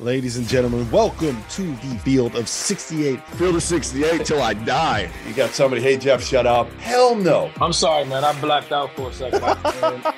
[0.00, 3.20] Ladies and gentlemen, welcome to the Field of 68.
[3.20, 5.08] Field of 68 till I die.
[5.24, 6.68] You got somebody, hey, Jeff, shut up.
[6.80, 7.48] Hell no.
[7.60, 8.24] I'm sorry, man.
[8.24, 9.40] I blacked out for a second.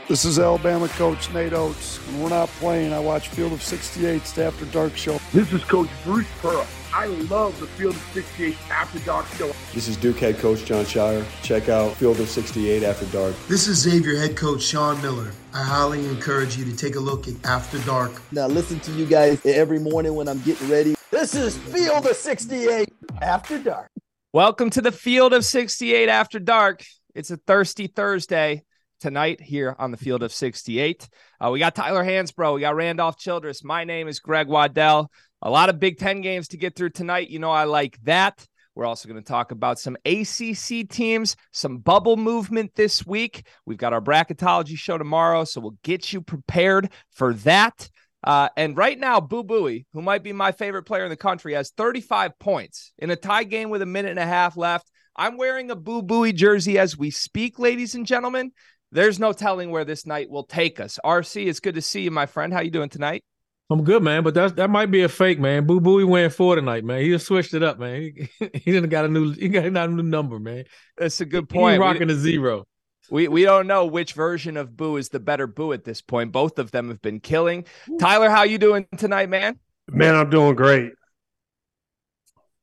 [0.08, 1.98] this is Alabama coach Nate Oats.
[1.98, 5.18] When we're not playing, I watch Field of 68's After Dark show.
[5.34, 6.66] This is Coach Bruce Pearl.
[6.96, 9.48] I love the Field of 68 After Dark show.
[9.74, 11.26] This is Duke head coach Jon Scheyer.
[11.42, 13.34] Check out Field of 68 After Dark.
[13.48, 15.30] This is Xavier head coach Sean Miller.
[15.52, 18.12] I highly encourage you to take a look at After Dark.
[18.32, 20.94] Now listen to you guys every morning when I'm getting ready.
[21.10, 23.90] This is Field of 68 After Dark.
[24.32, 26.82] Welcome to the Field of 68 After Dark.
[27.14, 28.64] It's a thirsty Thursday
[29.00, 31.08] tonight here on the Field of 68.
[31.44, 32.54] Uh, we got Tyler Hansbrough.
[32.54, 33.62] We got Randolph Childress.
[33.62, 35.10] My name is Greg Waddell.
[35.42, 37.28] A lot of Big Ten games to get through tonight.
[37.28, 38.46] You know, I like that.
[38.74, 43.46] We're also going to talk about some ACC teams, some bubble movement this week.
[43.64, 47.88] We've got our bracketology show tomorrow, so we'll get you prepared for that.
[48.22, 51.54] Uh, and right now, Boo Buie, who might be my favorite player in the country,
[51.54, 54.90] has 35 points in a tie game with a minute and a half left.
[55.16, 58.52] I'm wearing a Boo Buie jersey as we speak, ladies and gentlemen.
[58.92, 60.98] There's no telling where this night will take us.
[61.04, 62.52] RC, it's good to see you, my friend.
[62.52, 63.24] How you doing tonight?
[63.68, 65.66] I'm good, man, but that that might be a fake, man.
[65.66, 67.00] Boo Boo, he went four tonight, man.
[67.00, 68.12] He just switched it up, man.
[68.38, 70.64] He, he didn't got a new he got a new number, man.
[70.96, 71.74] That's a good point.
[71.74, 72.66] He rocking we, a zero.
[73.10, 76.30] We we don't know which version of Boo is the better Boo at this point.
[76.30, 77.64] Both of them have been killing.
[77.98, 79.58] Tyler, how you doing tonight, man?
[79.88, 80.92] Man, I'm doing great.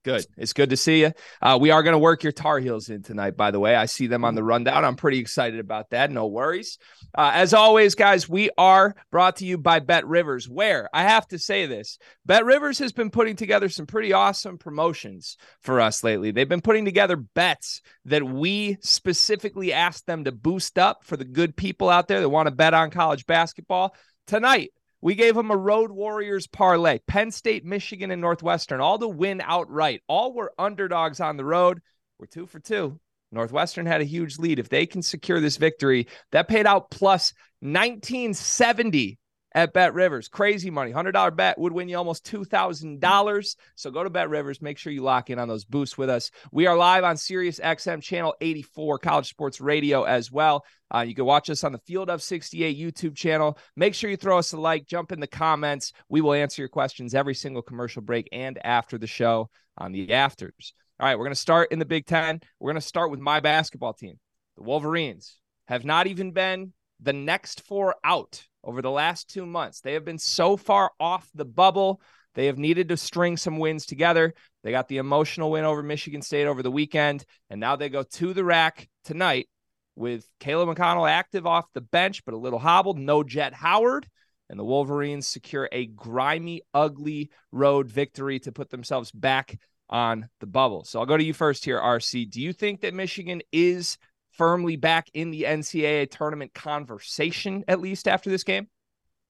[0.04, 0.26] Good.
[0.36, 1.14] It's good to see you.
[1.42, 3.74] Uh, we are going to work your Tar Heels in tonight, by the way.
[3.74, 4.84] I see them on the rundown.
[4.84, 6.12] I'm pretty excited about that.
[6.12, 6.78] No worries.
[7.16, 11.26] Uh, as always, guys, we are brought to you by Bet Rivers, where I have
[11.30, 16.04] to say this Bet Rivers has been putting together some pretty awesome promotions for us
[16.04, 16.32] lately.
[16.32, 21.24] They've been putting together bets that we specifically asked them to boost up for the
[21.24, 23.96] good people out there that want to bet on college basketball.
[24.28, 24.72] Tonight,
[25.04, 27.00] we gave them a Road Warriors parlay.
[27.06, 30.02] Penn State, Michigan, and Northwestern, all to win outright.
[30.08, 31.82] All were underdogs on the road.
[32.18, 33.02] We're two for two.
[33.30, 34.60] Northwestern had a huge lead.
[34.60, 39.20] If they can secure this victory, that paid out plus 1970
[39.54, 40.28] at Bet Rivers.
[40.28, 40.92] Crazy money.
[40.92, 43.56] $100 bet would win you almost $2,000.
[43.76, 44.62] So go to Bet Rivers.
[44.62, 46.32] Make sure you lock in on those boosts with us.
[46.52, 50.66] We are live on Sirius XM channel 84, College Sports Radio as well.
[50.94, 53.58] Uh, you can watch us on the Field of 68 YouTube channel.
[53.76, 55.94] Make sure you throw us a like, jump in the comments.
[56.10, 60.14] We will answer your questions every single commercial break and after the show on the
[60.14, 60.74] afters.
[61.00, 62.40] All right, we're going to start in the Big Ten.
[62.60, 64.20] We're going to start with my basketball team.
[64.58, 65.38] The Wolverines
[65.68, 69.82] have not even been the next four out over the last two months.
[69.82, 72.02] They have been so far off the bubble.
[72.36, 74.34] They have needed to string some wins together.
[74.64, 78.04] They got the emotional win over Michigan State over the weekend, and now they go
[78.04, 79.48] to the rack tonight
[79.96, 82.98] with Caleb McConnell active off the bench, but a little hobbled.
[82.98, 84.08] No Jett Howard.
[84.50, 89.58] And the Wolverines secure a grimy, ugly road victory to put themselves back
[89.90, 90.84] on the bubble.
[90.84, 92.30] So I'll go to you first here, RC.
[92.30, 93.98] Do you think that Michigan is
[94.38, 98.68] firmly back in the NCAA tournament conversation, at least after this game?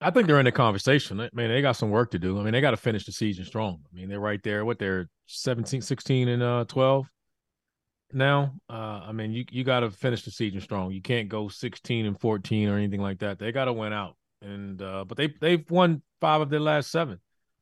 [0.02, 1.20] I think they're in the conversation.
[1.20, 2.40] I mean, they got some work to do.
[2.40, 3.80] I mean, they got to finish the season strong.
[3.92, 4.66] I mean, they're right there.
[4.66, 7.10] What they're 17, 16, and uh, 12
[8.12, 8.54] now.
[8.70, 10.92] Uh, I mean, you, you got to finish the season strong.
[10.92, 13.40] You can't go 16 and 14 or anything like that.
[13.40, 14.18] They got to win out.
[14.42, 17.20] And uh, but they they've won five of their last seven.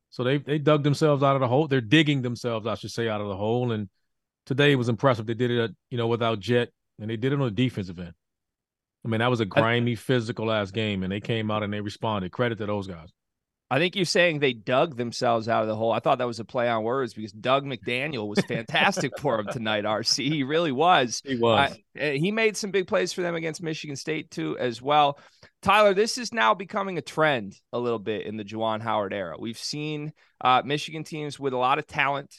[0.09, 1.67] So they they dug themselves out of the hole.
[1.67, 3.71] They're digging themselves, I should say, out of the hole.
[3.71, 3.87] And
[4.47, 5.27] today was impressive.
[5.27, 6.71] They did it, you know, without Jett
[7.01, 8.13] and they did it on the defensive end.
[9.03, 11.81] I mean, that was a grimy, physical ass game, and they came out and they
[11.81, 12.31] responded.
[12.31, 13.09] Credit to those guys.
[13.71, 15.93] I think you're saying they dug themselves out of the hole.
[15.93, 19.47] I thought that was a play on words because Dug McDaniel was fantastic for him
[19.47, 19.85] tonight.
[19.85, 21.21] RC, he really was.
[21.25, 21.71] He was.
[21.97, 25.17] Uh, he made some big plays for them against Michigan State too, as well.
[25.61, 29.37] Tyler, this is now becoming a trend a little bit in the Juwan Howard era.
[29.39, 30.11] We've seen
[30.41, 32.35] uh, Michigan teams with a lot of talent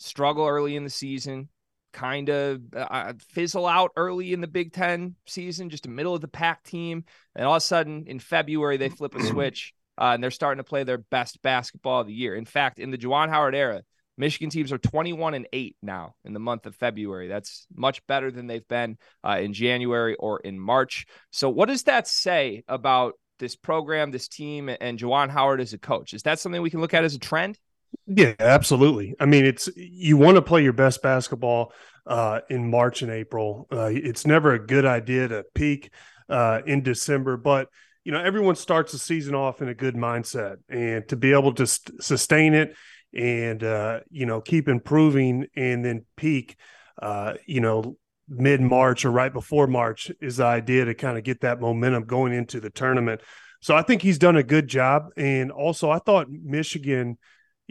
[0.00, 1.48] struggle early in the season,
[1.92, 6.20] kind of uh, fizzle out early in the Big Ten season, just a middle of
[6.20, 7.04] the pack team,
[7.34, 10.58] and all of a sudden in February they flip a switch uh, and they're starting
[10.58, 12.34] to play their best basketball of the year.
[12.34, 13.82] In fact, in the Juwan Howard era,
[14.16, 17.28] Michigan teams are 21 and 8 now in the month of February.
[17.28, 21.06] That's much better than they've been uh, in January or in March.
[21.30, 25.78] So, what does that say about this program, this team, and Juwan Howard as a
[25.78, 26.14] coach?
[26.14, 27.58] Is that something we can look at as a trend?
[28.06, 29.14] Yeah, absolutely.
[29.20, 31.72] I mean, it's you want to play your best basketball
[32.06, 33.66] uh, in March and April.
[33.72, 35.90] Uh, it's never a good idea to peak
[36.28, 37.68] uh, in December, but
[38.04, 41.54] you know everyone starts the season off in a good mindset and to be able
[41.54, 42.74] to st- sustain it
[43.14, 46.56] and uh, you know keep improving and then peak
[47.00, 47.96] uh, you know
[48.28, 52.04] mid march or right before march is the idea to kind of get that momentum
[52.04, 53.20] going into the tournament
[53.60, 57.18] so i think he's done a good job and also i thought michigan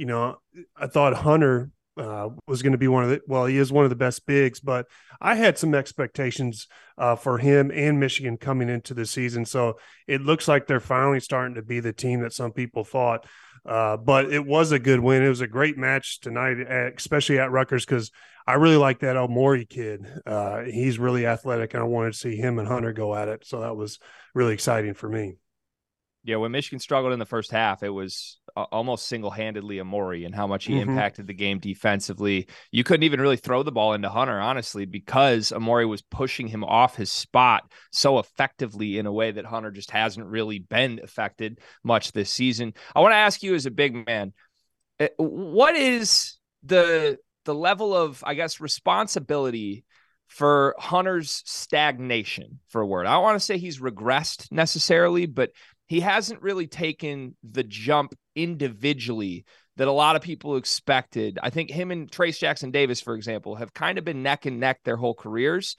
[0.01, 0.35] you know
[0.75, 3.83] i thought hunter uh, was going to be one of the well, he is one
[3.83, 4.87] of the best bigs, but
[5.19, 6.67] I had some expectations
[6.97, 9.45] uh, for him and Michigan coming into the season.
[9.45, 9.77] So
[10.07, 13.25] it looks like they're finally starting to be the team that some people thought.
[13.65, 15.21] Uh, but it was a good win.
[15.21, 18.09] It was a great match tonight, especially at Rutgers, because
[18.47, 20.07] I really like that Omoruyi kid.
[20.25, 23.45] Uh, he's really athletic, and I wanted to see him and Hunter go at it.
[23.45, 23.99] So that was
[24.33, 25.35] really exciting for me.
[26.23, 30.47] Yeah, when Michigan struggled in the first half, it was almost single-handedly Amori and how
[30.47, 30.89] much he mm-hmm.
[30.89, 32.47] impacted the game defensively.
[32.71, 36.63] You couldn't even really throw the ball into Hunter, honestly, because Amori was pushing him
[36.63, 41.59] off his spot so effectively in a way that Hunter just hasn't really been affected
[41.83, 42.73] much this season.
[42.95, 44.33] I want to ask you as a big man,
[44.99, 49.83] eh, what is the the level of, I guess, responsibility
[50.27, 53.05] for Hunter's stagnation, for a word.
[53.05, 55.51] I don't want to say he's regressed necessarily, but
[55.91, 59.43] he hasn't really taken the jump individually
[59.75, 61.37] that a lot of people expected.
[61.43, 64.57] I think him and Trayce Jackson Davis, for example, have kind of been neck and
[64.57, 65.75] neck their whole careers.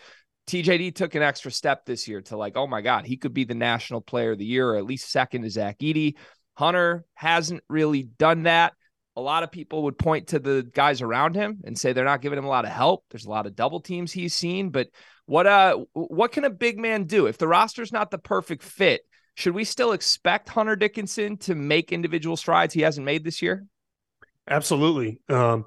[0.48, 3.44] TJD took an extra step this year to like, oh my God, he could be
[3.44, 6.16] the national player of the year or at least second to Zach Edey.
[6.58, 8.74] Hunter hasn't really done that.
[9.16, 12.20] A lot of people would point to the guys around him and say they're not
[12.20, 13.02] giving him a lot of help.
[13.08, 14.88] There's a lot of double teams he's seen, but
[15.24, 19.00] what uh what can a big man do if the roster's not the perfect fit?
[19.34, 23.66] Should we still expect Hunter Dickinson to make individual strides he hasn't made this year?
[24.48, 25.20] Absolutely.
[25.28, 25.64] Um,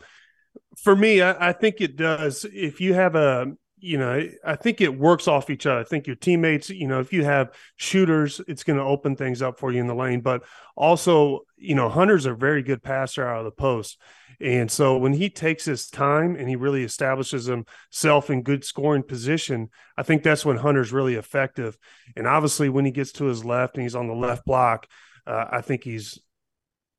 [0.78, 2.46] for me, I, I, think it does.
[2.46, 5.80] If you have a, you know, I think it works off each other.
[5.80, 9.42] I think your teammates, you know, if you have shooters, it's going to open things
[9.42, 10.22] up for you in the lane.
[10.22, 10.44] But
[10.76, 14.00] also, you know, Hunter's a very good passer out of the post.
[14.42, 19.04] And so when he takes his time and he really establishes himself in good scoring
[19.04, 21.78] position, I think that's when Hunter's really effective.
[22.16, 24.88] And obviously, when he gets to his left and he's on the left block,
[25.28, 26.20] uh, I think he's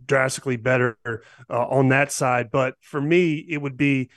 [0.04, 2.50] drastically better uh, on that side.
[2.50, 4.10] But for me, it would be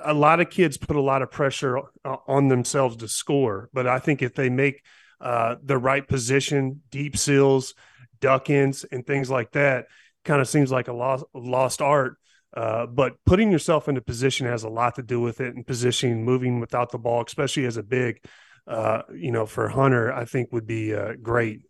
[0.00, 3.68] a lot of kids put a lot of pressure on themselves to score.
[3.72, 4.82] But I think if they make
[5.20, 7.74] uh, the right position, deep seals,
[8.20, 9.86] duck ins, and things like that,
[10.24, 12.16] kind of seems like a lost, lost art.
[12.54, 16.24] Uh, but putting yourself into position has a lot to do with it and positioning,
[16.24, 18.22] moving without the ball, especially as a big,
[18.66, 21.62] uh, you know, for Hunter, I think would be uh, great.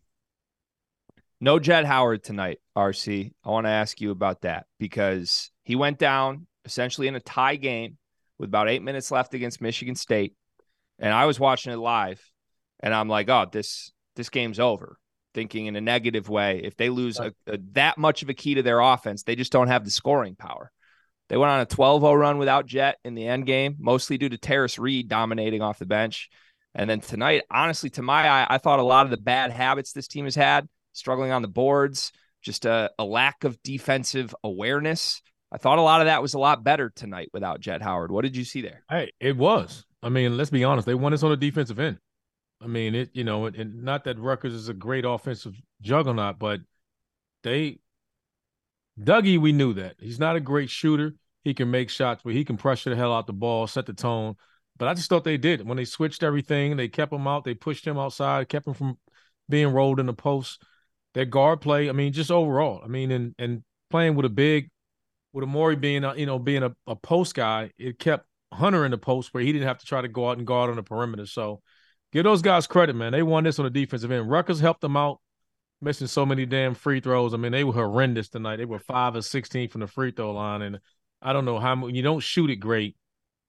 [1.41, 3.33] No Jett Howard tonight, RC.
[3.45, 7.57] I want to ask you about that because he went down essentially in a tie
[7.57, 7.97] game
[8.43, 10.35] with about eight minutes left against Michigan State.
[10.99, 12.21] And I was watching it live
[12.81, 14.99] and I'm like, oh, this this game's over
[15.33, 16.61] thinking in a negative way.
[16.63, 19.53] If they lose a, a, that much of a key to their offense, they just
[19.53, 20.71] don't have the scoring power.
[21.29, 24.29] They went on a 12 0 run without Jett in the end game, mostly due
[24.29, 26.29] to Tarris Reed dominating off the bench.
[26.75, 29.93] And then tonight, honestly, to my eye, I thought a lot of the bad habits
[29.93, 32.11] this team has had, struggling on the boards,
[32.43, 35.23] just a, a lack of defensive awareness.
[35.53, 38.11] I thought a lot of that was a lot better tonight without Jett Howard.
[38.11, 38.83] What did you see there?
[38.89, 39.85] Hey, it was.
[40.03, 40.87] I mean, let's be honest.
[40.87, 41.99] They won us on the defensive end.
[42.63, 46.61] I mean, it you know, and not that Rutgers is a great offensive juggernaut, but
[47.43, 47.81] they
[48.99, 51.15] Dougie, we knew that he's not a great shooter.
[51.45, 53.93] He can make shots, but he can pressure the hell out the ball, set the
[53.93, 54.37] tone.
[54.77, 56.77] But I just thought they did when they switched everything.
[56.77, 57.45] They kept him out.
[57.45, 58.99] They pushed him outside, kept him from
[59.49, 60.63] being rolled in the post.
[61.15, 64.71] Their guard play, I mean, just overall, I mean, and and playing with a big,
[65.33, 68.91] with Omoruyi being a, you know being a, a post guy, it kept Hunter in
[68.91, 70.83] the post where he didn't have to try to go out and guard on the
[70.83, 71.27] perimeter.
[71.27, 71.63] So
[72.13, 73.13] give those guys credit, man.
[73.13, 74.31] They won this on the defensive end.
[74.31, 75.21] Rutgers helped them out
[75.81, 77.35] missing so many damn free throws.
[77.35, 78.57] I mean, they were horrendous tonight.
[78.57, 80.79] They were five or sixteen from the free throw line, and
[81.21, 82.97] I don't know how you don't shoot it great,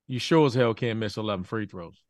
[0.07, 2.01] you sure as hell can't miss eleven free throws.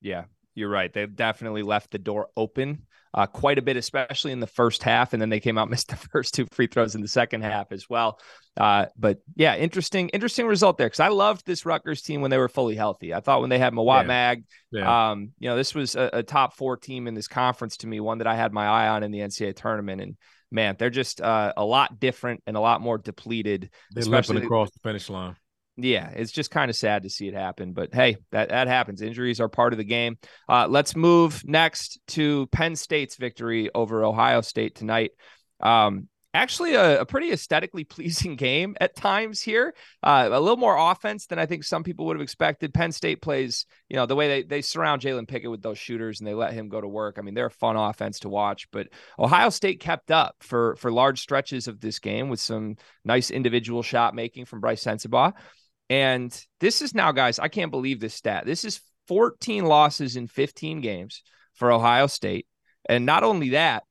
[0.00, 0.24] Yeah,
[0.56, 0.92] you're right.
[0.92, 5.12] They've definitely left the door open uh, quite a bit, especially in the first half,
[5.12, 7.72] and then they came out missed the first two free throws in the second half
[7.72, 8.18] as well.
[8.56, 12.38] Uh, but yeah, interesting, interesting result there because I loved this Rutgers team when they
[12.38, 13.14] were fully healthy.
[13.14, 14.06] I thought when they had Mawot yeah.
[14.06, 15.10] Mag, yeah.
[15.10, 18.00] Um, you know, this was a, a, top four team in this conference to me,
[18.00, 20.16] one that I had my eye on in the NCAA tournament, and
[20.50, 23.70] man, they're just uh, a lot different and a lot more depleted.
[23.92, 25.36] They're limping across the finish line
[25.76, 27.72] yeah, it's just kind of sad to see it happen.
[27.72, 29.02] But hey, that, that happens.
[29.02, 30.18] Injuries are part of the game.
[30.48, 35.10] Uh, let's move next to Penn State's victory over Ohio State tonight.
[35.60, 39.74] Um, actually, a, a, pretty aesthetically pleasing game at times here.
[40.02, 42.72] Uh, a little more offense than I think some people would have expected.
[42.72, 46.20] Penn State plays, you know, the way they, they surround Jalen Pickett with those shooters
[46.20, 47.16] and they let him go to work.
[47.18, 48.70] I mean, they're a fun offense to watch.
[48.70, 53.30] But Ohio State kept up for for large stretches of this game with some nice
[53.30, 55.34] individual shot making from Brice Sensabaugh.
[55.88, 58.44] And this is now, guys, I can't believe this stat.
[58.46, 61.22] This is 14 losses in 15 games
[61.54, 62.46] for Ohio State.
[62.88, 63.84] And not only that,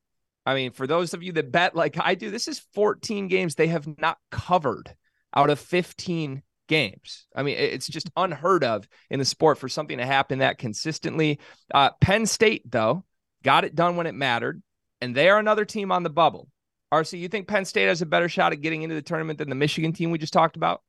[0.46, 3.56] I mean, for those of you that bet like I do, this is 14 games
[3.56, 4.94] they have not covered
[5.36, 7.28] out of 15 games.
[7.36, 11.40] I mean, it's just unheard of in the sport for something to happen that consistently.
[11.74, 13.04] Uh, Penn State, though,
[13.44, 14.62] got it done when it mattered,
[15.02, 16.48] and they are another team on the bubble.
[16.94, 19.50] RC, you think Penn State has a better shot at getting into the tournament than
[19.50, 20.82] the Michigan team we just talked about?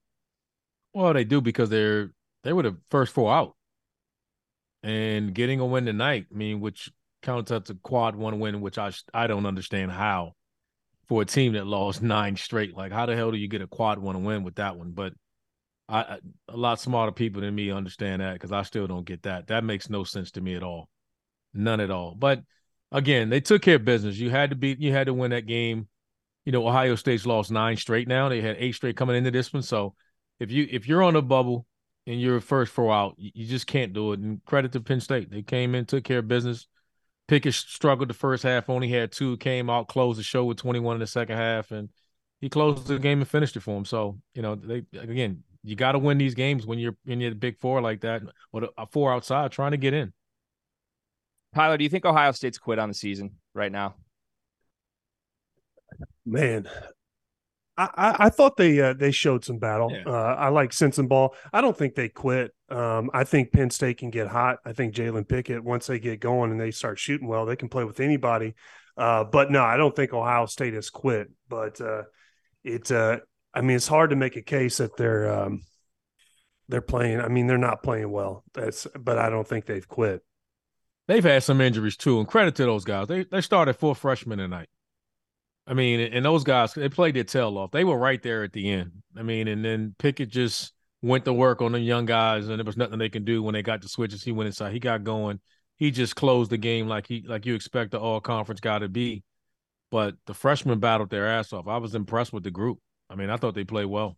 [0.97, 2.11] Well, they do because they're
[2.43, 3.55] they were the first four out,
[4.83, 6.25] and getting a win tonight.
[6.33, 10.33] I mean, which counts as a quad one win, which I I don't understand how
[11.07, 12.75] for a team that lost nine straight.
[12.75, 14.93] Like, how the hell do you get a quad one win with that one?
[14.93, 15.13] But
[15.87, 19.49] I a lot smarter people than me understand that because I still don't get that.
[19.49, 20.89] That makes no sense to me at all,
[21.53, 22.15] none at all.
[22.15, 22.43] But
[22.91, 24.17] again, they took care of business.
[24.17, 25.89] You had to beat, you had to win that game.
[26.47, 28.31] You know, Ohio State's lost nine straight now.
[28.31, 29.95] They had eight straight coming into this one, so
[30.41, 31.67] if you if you're on a bubble
[32.07, 34.21] and you're first four out, you just can't do it.
[34.21, 36.67] And credit to Penn State, they came in, took care of business.
[37.29, 40.97] Pickett struggled the first half, only had two, came out, closed the show with 21
[40.97, 41.89] in the second half, and
[42.41, 43.85] he closed the game and finished it for him.
[43.85, 47.31] So you know, they again, you got to win these games when you're in the
[47.31, 50.13] big four like that, or a four outside trying to get in.
[51.55, 53.95] Tyler, do you think Ohio State's quit on the season right now?
[56.25, 56.69] Man,
[57.79, 59.93] I, I thought they uh, they showed some battle.
[59.93, 60.05] Yeah.
[60.07, 61.31] Uh, I like Sensabaugh.
[61.53, 62.55] I don't think they quit.
[62.71, 64.59] Um, I think Penn State can get hot.
[64.65, 67.69] I think Jalen Pickett, once they get going and they start shooting well, they can
[67.69, 68.55] play with anybody.
[68.97, 71.29] Uh, but no, I don't think Ohio State has quit.
[71.49, 72.05] But uh,
[72.65, 73.19] it, uh,
[73.53, 75.61] I mean, it's hard to make a case that they're um,
[76.69, 77.21] they're playing.
[77.21, 78.43] I mean, they're not playing well.
[78.55, 80.23] That's, but I don't think they've quit.
[81.09, 83.07] They've had some injuries too, and credit to those guys.
[83.07, 84.69] They they started four freshmen tonight.
[85.67, 87.73] I mean, and those guys they played their tail off.
[87.73, 88.93] They were right there at the end.
[89.17, 92.65] I mean, and then Pickett just went to work on the young guys, and there
[92.65, 94.23] was nothing they can do when they got the switches.
[94.23, 94.73] He went inside.
[94.73, 95.41] He got going.
[95.77, 98.89] He just closed the game like he like you expect the all conference guy to
[98.89, 99.25] be.
[99.91, 101.69] But the freshmen battled their ass off.
[101.69, 102.79] I was impressed with the group.
[103.11, 104.17] I mean, I thought they played well.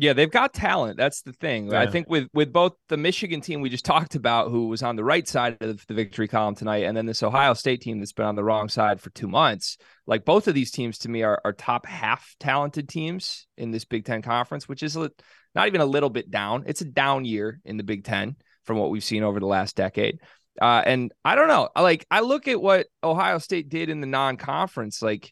[0.00, 0.96] Yeah, they've got talent.
[0.96, 1.70] That's the thing.
[1.70, 1.80] Yeah.
[1.80, 4.96] I think with with both the Michigan team we just talked about, who was on
[4.96, 8.14] the right side of the victory column tonight, and then this Ohio State team that's
[8.14, 9.76] been on the wrong side for two months.
[10.06, 13.84] Like both of these teams to me are, are top half talented teams in this
[13.84, 16.64] Big Ten conference, which is not even a little bit down.
[16.66, 19.76] It's a down year in the Big Ten from what we've seen over the last
[19.76, 20.18] decade.
[20.62, 21.68] Uh, and I don't know.
[21.76, 25.30] Like I look at what Ohio State did in the non-conference, like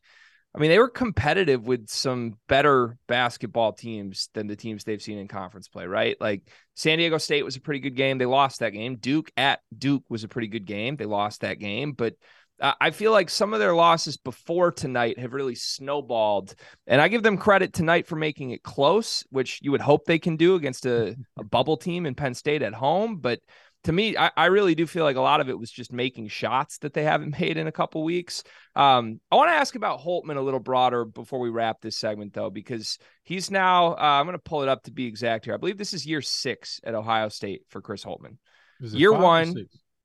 [0.55, 5.19] I mean, they were competitive with some better basketball teams than the teams they've seen
[5.19, 6.17] in conference play, right?
[6.21, 6.43] Like
[6.75, 8.19] San Diego State was a pretty good game.
[8.19, 8.97] They lost that game.
[8.97, 10.97] Duke at Duke was a pretty good game.
[10.97, 12.15] They lost that game, but
[12.61, 16.57] I feel like some of their losses before tonight have really snowballed.
[16.89, 20.19] And I give them credit tonight for making it close, which you would hope they
[20.19, 23.19] can do against a, a bubble team in Penn State at home.
[23.19, 23.39] But
[23.85, 26.29] to me, I, I, really do feel like a lot of it was just making
[26.29, 28.43] shots that they haven't made in a couple weeks.
[28.75, 32.35] Um, I want to ask about Holtmann a little broader before we wrap this segment,
[32.35, 35.55] though, because he's now, uh, I'm going to pull it up to be exact here.
[35.55, 38.37] I believe this is year six at Ohio State for Chris Holtmann.
[38.81, 39.55] Year one,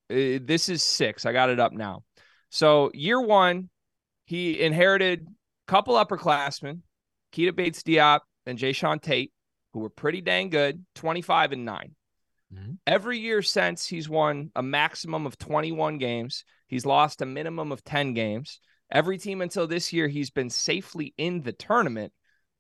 [0.10, 1.26] uh, this is six.
[1.26, 2.04] I got it up now.
[2.50, 3.70] So, year one,
[4.26, 6.82] he inherited a couple upperclassmen,
[7.34, 9.32] Keita Bates Diop and Jae'Sean Tate,
[9.74, 11.96] who were pretty dang good, 25 and 9.
[12.54, 12.74] Mm-hmm.
[12.86, 16.44] Every year since, he's won a maximum of 21 games.
[16.68, 18.60] He's lost a minimum of 10 games.
[18.92, 22.14] Every team until this year, he's been safely in the tournament,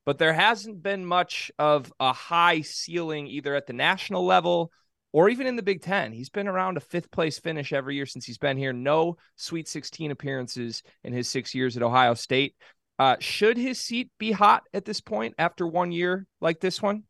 [0.05, 4.71] but there hasn't been much of a high ceiling either at the national level
[5.12, 6.12] or even in the Big Ten.
[6.12, 8.73] He's been around a fifth place finish every year since he's been here.
[8.73, 12.55] No Sweet 16 appearances in his six years at Ohio State.
[12.97, 17.03] Uh, should his seat be hot at this point after one year like this one?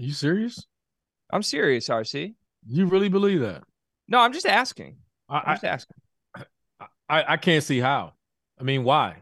[0.00, 0.66] Are you serious?
[1.30, 2.34] I'm serious, RC.
[2.66, 3.62] You really believe that?
[4.08, 4.96] No, I'm just asking.
[5.28, 5.96] I, I'm just asking.
[7.08, 8.14] I, I can't see how.
[8.58, 9.16] I mean, why?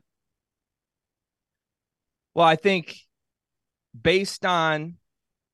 [2.34, 2.96] Well, I think
[4.00, 4.94] based on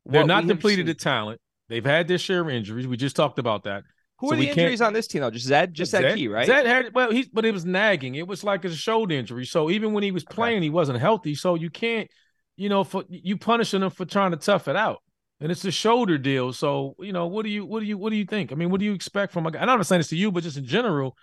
[0.04, 1.40] they're not depleted of talent.
[1.70, 2.86] They've had their share of injuries.
[2.86, 3.84] We just talked about that.
[4.18, 5.30] Who so are the injuries on this team though?
[5.30, 6.46] Just Zed, just Zed, that key, right?
[6.46, 8.14] Zed had well, he but it was nagging.
[8.14, 9.46] It was like a shoulder injury.
[9.46, 10.64] So even when he was playing, okay.
[10.64, 11.34] he wasn't healthy.
[11.34, 12.10] So you can't,
[12.56, 14.98] you know, for you punishing him for trying to tough it out.
[15.44, 16.52] And it's a shoulder deal.
[16.52, 18.50] So, you know, what do you what do you what do you think?
[18.50, 19.60] I mean, what do you expect from a guy?
[19.60, 21.16] I'm not saying this to you, but just in general,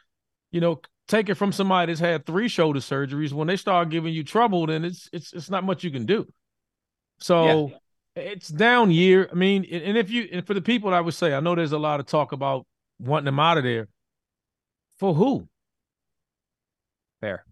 [0.51, 3.34] you know, take it from somebody that's had three shoulder surgeries.
[3.34, 6.28] When they start giving you trouble, then it's it's it's not much you can do.
[7.20, 7.78] So yeah
[8.16, 9.30] it's down year.
[9.32, 11.72] I mean, and if you and for the people, I would say, I know there's
[11.72, 12.66] a lot of talk about
[13.00, 13.88] wanting them out of there.
[15.00, 15.48] For who?
[17.22, 17.46] Fair.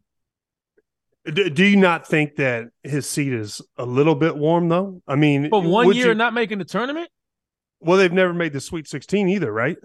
[1.31, 5.01] Do, do you not think that his seat is a little bit warm though?
[5.07, 7.09] I mean, for one year you, not making the tournament.
[7.79, 9.77] Well, they've never made the Sweet 16 either, right?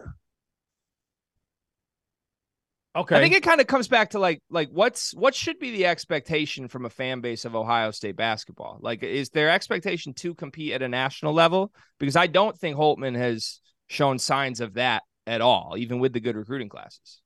[2.97, 3.17] Okay.
[3.17, 5.87] I think it kind of comes back to like like what's what should be the
[5.87, 8.79] expectation from a fan base of Ohio State basketball?
[8.81, 11.73] Like is their expectation to compete at a national level?
[11.99, 16.21] Because I don't think Holtmann has shown signs of that at all, even with the
[16.21, 17.21] good recruiting classes.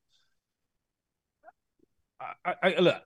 [2.44, 2.96] I, I look,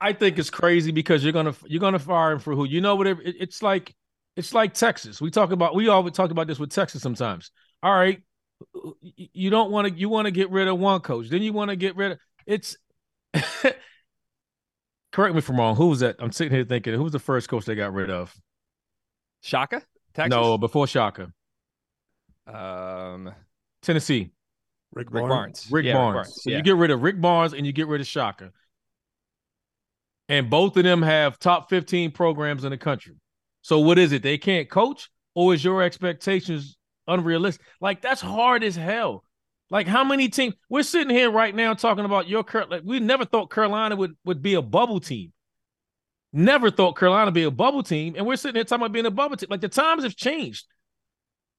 [0.00, 2.96] I think it's crazy because you're gonna you're gonna fire him for who you know
[2.96, 3.22] whatever.
[3.22, 3.94] It, it's like
[4.36, 5.20] it's like Texas.
[5.20, 7.50] We talk about we always talk about this with Texas sometimes.
[7.82, 8.20] All right,
[9.16, 11.70] you don't want to you want to get rid of one coach then you want
[11.70, 12.76] to get rid of it's
[15.12, 17.18] correct me if i'm wrong who was that i'm sitting here thinking who was the
[17.18, 18.34] first coach they got rid of
[19.42, 19.82] shaka
[20.14, 20.30] Texas?
[20.30, 21.32] no before shaka
[22.46, 23.32] um
[23.82, 24.30] tennessee
[24.92, 26.14] rick, rick barnes rick yeah, barnes.
[26.14, 26.42] barnes.
[26.42, 26.56] so yeah.
[26.56, 28.50] you get rid of rick barnes and you get rid of shaka
[30.28, 33.14] and both of them have top 15 programs in the country
[33.62, 37.66] so what is it they can't coach or is your expectations unrealistic.
[37.80, 39.24] Like that's hard as hell.
[39.70, 43.00] Like how many teams we're sitting here right now talking about your current like we
[43.00, 45.32] never thought Carolina would would be a bubble team.
[46.32, 48.14] Never thought Carolina would be a bubble team.
[48.16, 49.48] And we're sitting here talking about being a bubble team.
[49.50, 50.66] Like the times have changed.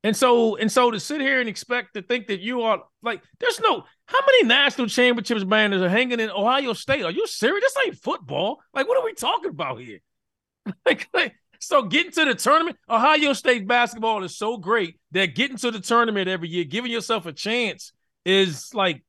[0.03, 3.21] And so and so to sit here and expect to think that you are like
[3.39, 7.03] there's no how many national championships banners are hanging in Ohio State?
[7.03, 7.73] Are you serious?
[7.73, 8.59] This ain't football.
[8.73, 9.99] Like what are we talking about here?
[10.85, 15.57] like, like so getting to the tournament, Ohio State basketball is so great that getting
[15.57, 17.91] to the tournament every year, giving yourself a chance,
[18.25, 19.03] is like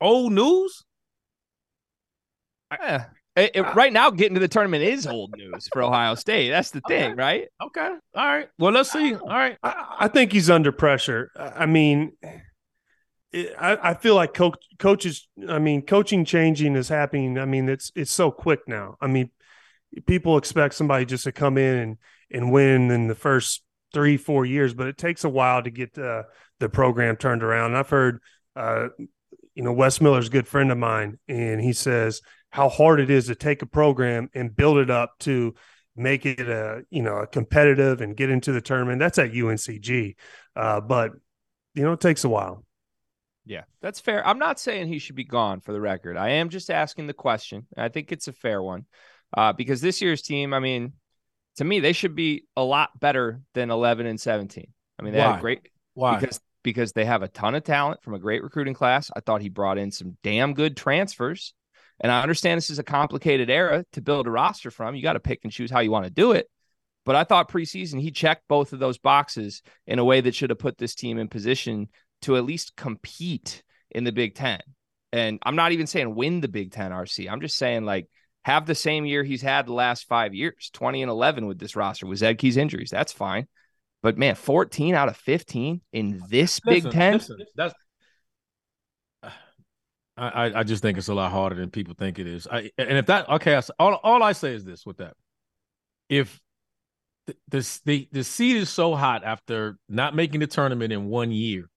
[0.00, 0.84] old news.
[2.70, 3.06] Yeah.
[3.36, 6.48] It, it, right now, getting to the tournament is old news for Ohio State.
[6.48, 7.14] That's the thing, okay.
[7.14, 7.48] right?
[7.62, 7.90] Okay.
[8.14, 8.48] All right.
[8.58, 9.14] Well, let's see.
[9.14, 9.58] All right.
[9.62, 11.30] I, I think he's under pressure.
[11.36, 12.12] I mean,
[13.32, 15.28] it, I, I feel like coach, coaches.
[15.46, 17.38] I mean, coaching changing is happening.
[17.38, 18.96] I mean, it's it's so quick now.
[19.02, 19.30] I mean,
[20.06, 21.98] people expect somebody just to come in and
[22.30, 25.98] and win in the first three four years, but it takes a while to get
[25.98, 26.22] uh,
[26.58, 27.72] the program turned around.
[27.72, 28.20] And I've heard,
[28.54, 28.88] uh,
[29.54, 32.22] you know, Wes Miller's a good friend of mine, and he says
[32.56, 35.54] how hard it is to take a program and build it up to
[35.94, 38.98] make it a you know a competitive and get into the tournament.
[38.98, 40.14] That's at UNCG,
[40.56, 41.12] uh, but
[41.74, 42.64] you know it takes a while.
[43.44, 44.26] Yeah, that's fair.
[44.26, 46.16] I'm not saying he should be gone for the record.
[46.16, 47.66] I am just asking the question.
[47.76, 48.86] I think it's a fair one
[49.36, 50.94] uh, because this year's team, I mean,
[51.56, 54.66] to me, they should be a lot better than 11 and 17.
[54.98, 55.32] I mean, they Why?
[55.32, 55.68] had great.
[55.92, 56.18] Why?
[56.18, 59.10] Because because they have a ton of talent from a great recruiting class.
[59.14, 61.52] I thought he brought in some damn good transfers.
[62.00, 64.94] And I understand this is a complicated era to build a roster from.
[64.94, 66.48] You got to pick and choose how you want to do it.
[67.04, 70.50] But I thought preseason he checked both of those boxes in a way that should
[70.50, 71.88] have put this team in position
[72.22, 74.60] to at least compete in the Big Ten.
[75.12, 77.30] And I'm not even saying win the Big Ten RC.
[77.30, 78.08] I'm just saying like
[78.44, 81.76] have the same year he's had the last five years 20 and 11 with this
[81.76, 82.90] roster with Zed Key's injuries.
[82.90, 83.46] That's fine.
[84.02, 87.12] But man, 14 out of 15 in this listen, Big Ten.
[87.14, 87.74] Listen, that's
[90.16, 92.46] I, I just think it's a lot harder than people think it is.
[92.50, 95.14] I, and if that okay, all all I say is this with that:
[96.08, 96.40] if
[97.26, 101.30] the, the the the seed is so hot after not making the tournament in one
[101.30, 101.68] year,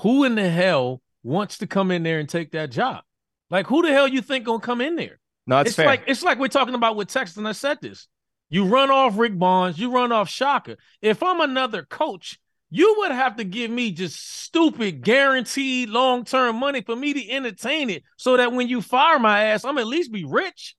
[0.00, 3.02] who in the hell wants to come in there and take that job?
[3.50, 5.18] Like who the hell you think gonna come in there?
[5.46, 5.86] No, it's, it's fair.
[5.86, 8.08] like it's like we're talking about with Texas, and I said this.
[8.50, 10.78] You run off Rick Barnes, you run off Shaka.
[11.02, 16.82] If I'm another coach, you would have to give me just stupid guaranteed long-term money
[16.82, 20.12] for me to entertain it so that when you fire my ass, I'm at least
[20.12, 20.76] be rich.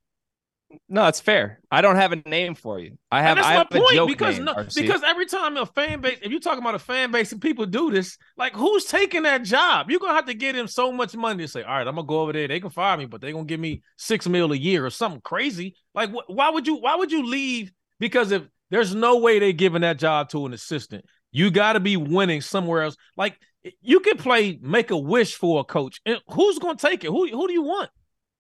[0.88, 1.60] No, it's fair.
[1.72, 2.98] I don't have a name for you.
[3.12, 3.32] I have.
[3.32, 4.76] And that's I have my a point because name, no, RC.
[4.76, 7.66] because every time a fan base, if you're talking about a fan base and people
[7.66, 9.90] do this, like who's taking that job?
[9.90, 12.06] You're gonna have to get him so much money to say, all right, I'm gonna
[12.06, 12.48] go over there.
[12.48, 15.22] They can fire me, but they're gonna give me six mil a year or something
[15.22, 15.76] crazy.
[15.96, 16.76] Like, wh- why would you?
[16.76, 17.72] Why would you leave?
[18.00, 21.80] Because if there's no way they're giving that job to an assistant, you got to
[21.80, 22.96] be winning somewhere else.
[23.18, 23.40] Like
[23.82, 27.08] you can play make a wish for a coach, who's gonna take it?
[27.08, 27.90] Who who do you want?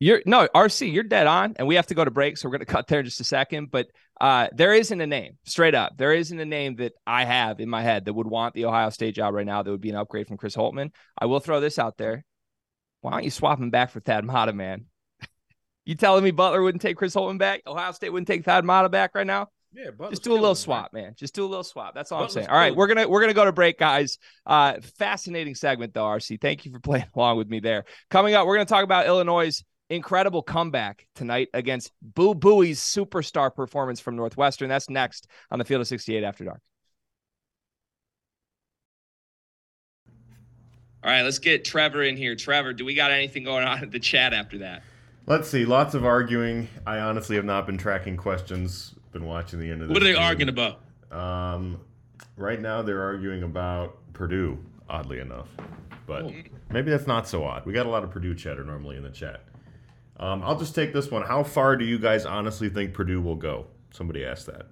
[0.01, 0.93] You're no RC.
[0.93, 2.87] You're dead on, and we have to go to break, so we're going to cut
[2.87, 3.69] there in just a second.
[3.69, 3.87] But
[4.21, 5.97] uh, there isn't a name, straight up.
[5.97, 8.91] There isn't a name that I have in my head that would want the Ohio
[8.91, 9.61] State job right now.
[9.61, 10.91] That would be an upgrade from Chris Holtmann.
[11.17, 12.23] I will throw this out there.
[13.01, 14.85] Why don't you swap him back for Thad Matta, man?
[15.85, 17.63] you telling me Butler wouldn't take Chris Holtmann back?
[17.67, 19.49] Ohio State wouldn't take Thad Matta back right now?
[19.71, 21.13] Yeah, just do a little swap, man.
[21.15, 21.93] Just do a little swap.
[21.93, 22.49] That's all Butler's I'm saying.
[22.49, 24.17] All right, killing we're gonna we're gonna go to break, guys.
[24.45, 26.41] Uh, fascinating segment though, RC.
[26.41, 27.85] Thank you for playing along with me there.
[28.09, 33.99] Coming up, we're gonna talk about Illinois' incredible comeback tonight against Boo Buie's superstar performance
[33.99, 34.69] from Northwestern.
[34.69, 36.61] That's next on the Field of 68 After Dark.
[41.03, 42.35] All right, let's get Trevor in here.
[42.35, 44.83] Trevor, do we got anything going on in the chat after that?
[45.27, 45.63] Let's see.
[45.63, 46.67] Lots of arguing.
[46.85, 48.95] I honestly have not been tracking questions.
[49.11, 49.89] Been watching the end of.
[49.89, 50.21] What are they game.
[50.21, 50.81] arguing about?
[51.11, 51.79] Um,
[52.37, 54.57] right now they're arguing about Purdue.
[54.89, 55.47] Oddly enough,
[56.07, 56.33] but Oh.
[56.71, 57.63] maybe that's not so odd.
[57.65, 59.43] We got a lot of Purdue chatter normally in the chat.
[60.17, 61.21] Um, I'll just take this one.
[61.23, 63.67] How far do you guys honestly think Purdue will go?
[63.91, 64.65] Somebody asked that.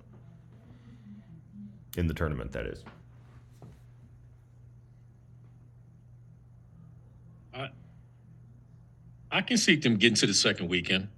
[1.98, 2.84] In the tournament, that is.
[7.54, 7.70] I
[9.32, 11.10] I can see them getting to the second weekend.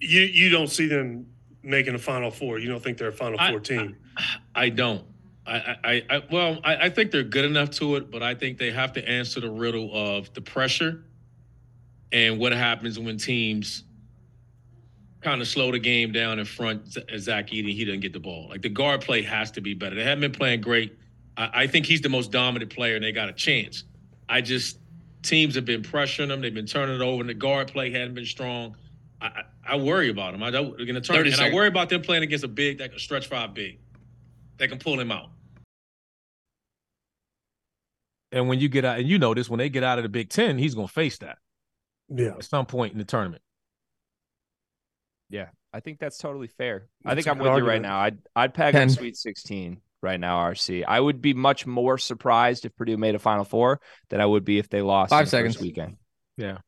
[0.00, 1.26] You you don't see them
[1.62, 2.58] making a Final Four.
[2.58, 3.96] You don't think they're a Final I- Four team.
[4.54, 5.04] I don't.
[5.46, 8.34] I, I, I, I well, I, I think they're good enough to it, but I
[8.34, 11.04] think they have to answer the riddle of the pressure
[12.12, 13.84] and what happens when teams
[15.20, 16.88] kind of slow the game down in front.
[16.88, 18.48] Z- Zach Eaton, he doesn't get the ball.
[18.48, 19.94] Like the guard play has to be better.
[19.94, 20.96] They haven't been playing great.
[21.36, 23.84] I, I think he's the most dominant player, and they got a chance.
[24.28, 24.78] I just
[25.22, 26.40] teams have been pressuring them.
[26.40, 28.76] They've been turning it over, and the guard play hadn't been strong.
[29.20, 30.42] I, I, I worry about them.
[30.42, 32.78] I don't in the 30 tournament, and I worry about them playing against a big
[32.78, 33.78] that can stretch five big.
[34.58, 35.30] That can pull him out.
[38.32, 40.08] And when you get out, and you know this, when they get out of the
[40.08, 41.38] Big Ten, he's going to face that
[42.08, 42.32] Yeah.
[42.36, 43.42] at some point in the tournament.
[45.30, 46.88] Yeah, I think that's totally fair.
[47.04, 47.98] I think I'm good with you right now.
[47.98, 48.90] I'd I'd peg on Ten.
[48.90, 50.84] Sweet 16 right now, RC.
[50.86, 54.44] I would be much more surprised if Purdue made a Final Four than I would
[54.44, 55.60] be if they lost Five in the first seconds.
[55.60, 55.96] weekend.
[56.36, 56.58] Yeah.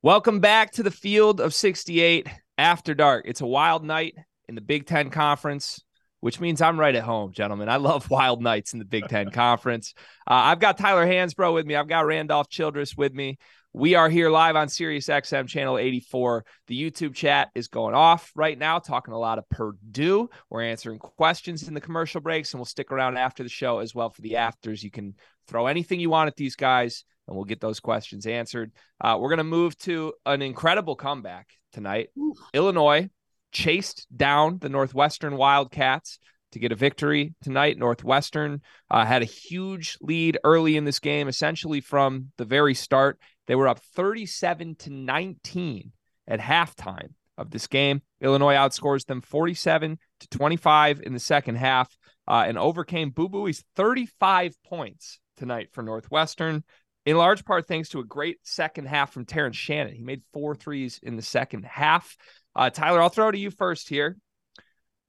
[0.00, 3.24] Welcome back to the field of 68 after dark.
[3.26, 4.14] It's a wild night
[4.48, 5.82] in the Big Ten Conference,
[6.20, 7.68] which means I'm right at home, gentlemen.
[7.68, 9.94] I love wild nights in the Big Ten Conference.
[10.24, 11.74] Uh, I've got Tyler Hansbrough with me.
[11.74, 13.38] I've got Randolph Childress with me.
[13.72, 16.44] We are here live on Sirius XM channel 84.
[16.68, 20.30] The YouTube chat is going off right now, talking a lot of Purdue.
[20.48, 23.96] We're answering questions in the commercial breaks, and we'll stick around after the show as
[23.96, 24.84] well for the afters.
[24.84, 25.16] You can
[25.48, 28.72] throw anything you want at these guys, and we'll get those questions answered.
[29.00, 32.10] Uh, we're going to move to an incredible comeback tonight.
[32.54, 33.08] Illinois
[33.52, 36.18] chased down the Northwestern Wildcats
[36.52, 37.78] to get a victory tonight.
[37.78, 43.18] Northwestern uh, had a huge lead early in this game, essentially from the very start.
[43.46, 45.92] They were up 37 to 19
[46.26, 48.02] at halftime of this game.
[48.20, 53.64] Illinois outscores them 47 to 25 in the second half uh, and overcame Boo Buie's
[53.76, 56.64] 35 points tonight for Northwestern
[57.08, 59.94] in large part thanks to a great second half from Terrence Shannon.
[59.94, 62.14] He made four threes in the second half.
[62.54, 64.18] Uh, Tyler, I'll throw to you first here.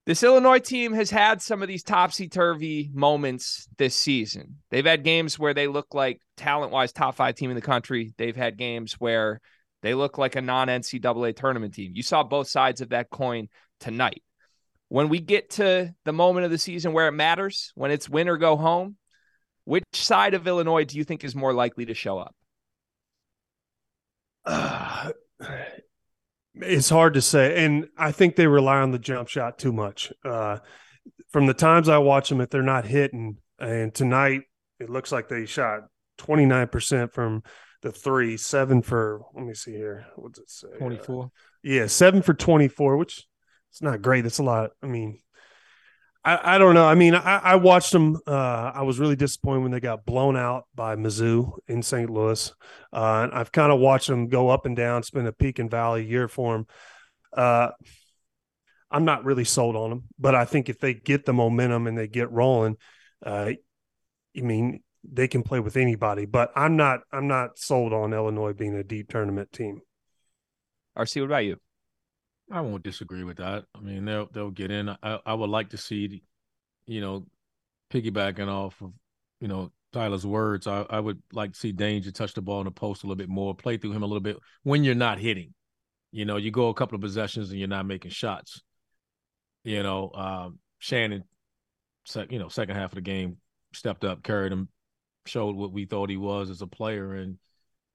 [0.06, 4.56] This Illinois team has had some of these topsy turvy moments this season.
[4.70, 8.14] They've had games where they look like talent wise top five team in the country.
[8.16, 9.42] They've had games where
[9.82, 11.92] they look like a non NCAA tournament team.
[11.94, 14.22] You saw both sides of that coin tonight.
[14.88, 18.28] When we get to the moment of the season where it matters, when it's win
[18.28, 18.96] or go home,
[19.64, 22.34] which side of Illinois do you think is more likely to show up?
[24.44, 25.12] Uh,
[26.54, 30.12] it's hard to say, and I think they rely on the jump shot too much.
[30.24, 30.58] Uh,
[31.30, 34.42] from the times I watch them, if they're not hitting, and tonight
[34.78, 35.82] it looks like they shot
[36.18, 37.42] twenty nine percent from
[37.82, 39.22] the three, seven for.
[39.34, 40.06] Let me see here.
[40.16, 40.68] What's it say?
[40.74, 41.30] Uh, 24.
[41.62, 43.26] yeah, seven for twenty four, which
[43.70, 44.26] it's not great.
[44.26, 44.70] It's a lot.
[44.82, 45.18] I mean,
[46.22, 46.86] I, I don't know.
[46.86, 48.18] I mean, I, I watched them.
[48.26, 52.10] Uh, I was really disappointed when they got blown out by Mizzou in St.
[52.10, 52.52] Louis.
[52.92, 54.98] Uh, and I've kind of watched them go up and down.
[54.98, 56.66] It's been a peak and valley year for them.
[57.34, 57.70] Uh,
[58.90, 61.96] I'm not really sold on them, but I think if they get the momentum and
[61.96, 62.76] they get rolling,
[63.24, 63.52] uh,
[64.36, 68.52] I mean, they can play with anybody, but I'm not I'm not sold on Illinois
[68.52, 69.80] being a deep tournament team.
[70.98, 71.56] RC, what about you?
[72.50, 73.64] I won't disagree with that.
[73.74, 74.88] I mean, they'll they'll get in.
[74.88, 76.22] I, I would like to see,
[76.86, 77.26] you know,
[77.92, 78.92] piggybacking off of,
[79.40, 80.66] you know, Tyler's words.
[80.66, 83.16] I, I would like to see Dainja touch the ball in the post a little
[83.16, 85.54] bit more, play through him a little bit when you're not hitting.
[86.12, 88.62] You know, you go a couple of possessions and you're not making shots.
[89.62, 91.24] You know, um, Shannon,
[92.04, 93.36] sec, you know, second half of the game
[93.72, 94.68] stepped up, carried him,
[95.26, 97.38] showed what we thought he was as a player, and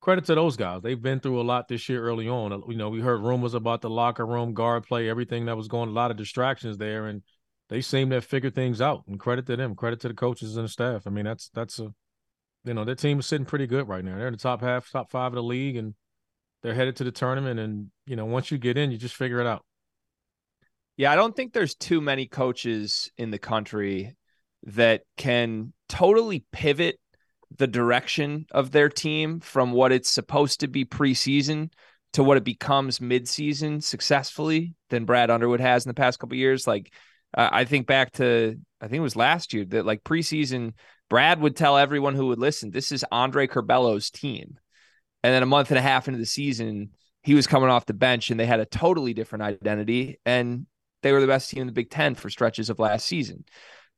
[0.06, 0.84] credit to those guys.
[0.84, 2.54] They've been through a lot this year early on.
[2.54, 5.68] Uh, you know, we heard rumors about the locker room, guard play, everything that was
[5.68, 7.24] going, a lot of distractions there, and
[7.70, 9.02] they seem to have figured things out.
[9.08, 11.08] And credit to them, credit to the coaches and the staff.
[11.08, 11.92] I mean, that's that's a,
[12.66, 14.16] you know, their team is sitting pretty good right now.
[14.16, 15.96] They're in the top half, top five of the league, and
[16.62, 17.60] they're headed to the tournament.
[17.60, 19.66] And you know, once you get in, you just figure it out.
[20.98, 24.16] Yeah, I don't think there's too many coaches in the country
[24.68, 27.00] that can totally pivot
[27.58, 31.72] the direction of their team from what it's supposed to be preseason
[32.14, 36.66] to what it becomes midseason successfully than Brad Underwood has in the past couple years.
[36.66, 36.94] Like
[37.36, 40.74] uh, I think back to I think it was last year that like preseason
[41.10, 44.58] Brad would tell everyone who would listen, this is Andre Curbelo's team.
[45.24, 46.92] And then a month and a half into the season,
[47.22, 50.68] he was coming off the bench and they had a totally different identity and
[51.02, 53.46] they were the best team in the Big 10 for stretches of last season.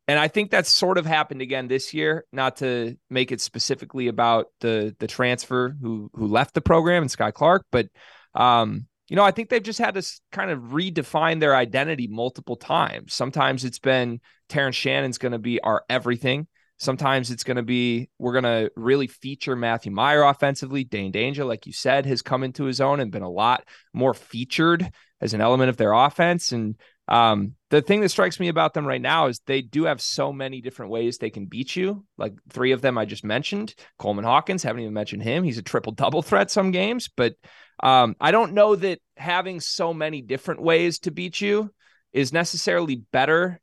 [0.07, 4.07] And I think that's sort of happened again this year, not to make it specifically
[4.07, 7.87] about the the transfer who who left the program and Skyy Clark, but
[8.33, 12.57] um, you know, I think they've just had to kind of redefine their identity multiple
[12.57, 13.13] times.
[13.13, 16.47] Sometimes it's been Terrence Shannon's going to be our everything.
[16.77, 20.83] Sometimes it's going to be we're going to really feature Matthew Mayer offensively.
[20.83, 24.13] Dain Dainja, like you said, has come into his own and been a lot more
[24.13, 24.89] featured
[25.19, 26.51] as an element of their offense.
[26.51, 26.75] And
[27.07, 30.33] um, the thing that strikes me about them right now is they do have so
[30.33, 32.05] many different ways they can beat you.
[32.17, 33.75] Like three of them I just mentioned.
[33.97, 35.43] Coleman Hawkins, haven't even mentioned him.
[35.43, 37.35] He's a triple double threat some games, but
[37.81, 41.71] um, I don't know that having so many different ways to beat you
[42.11, 43.61] is necessarily better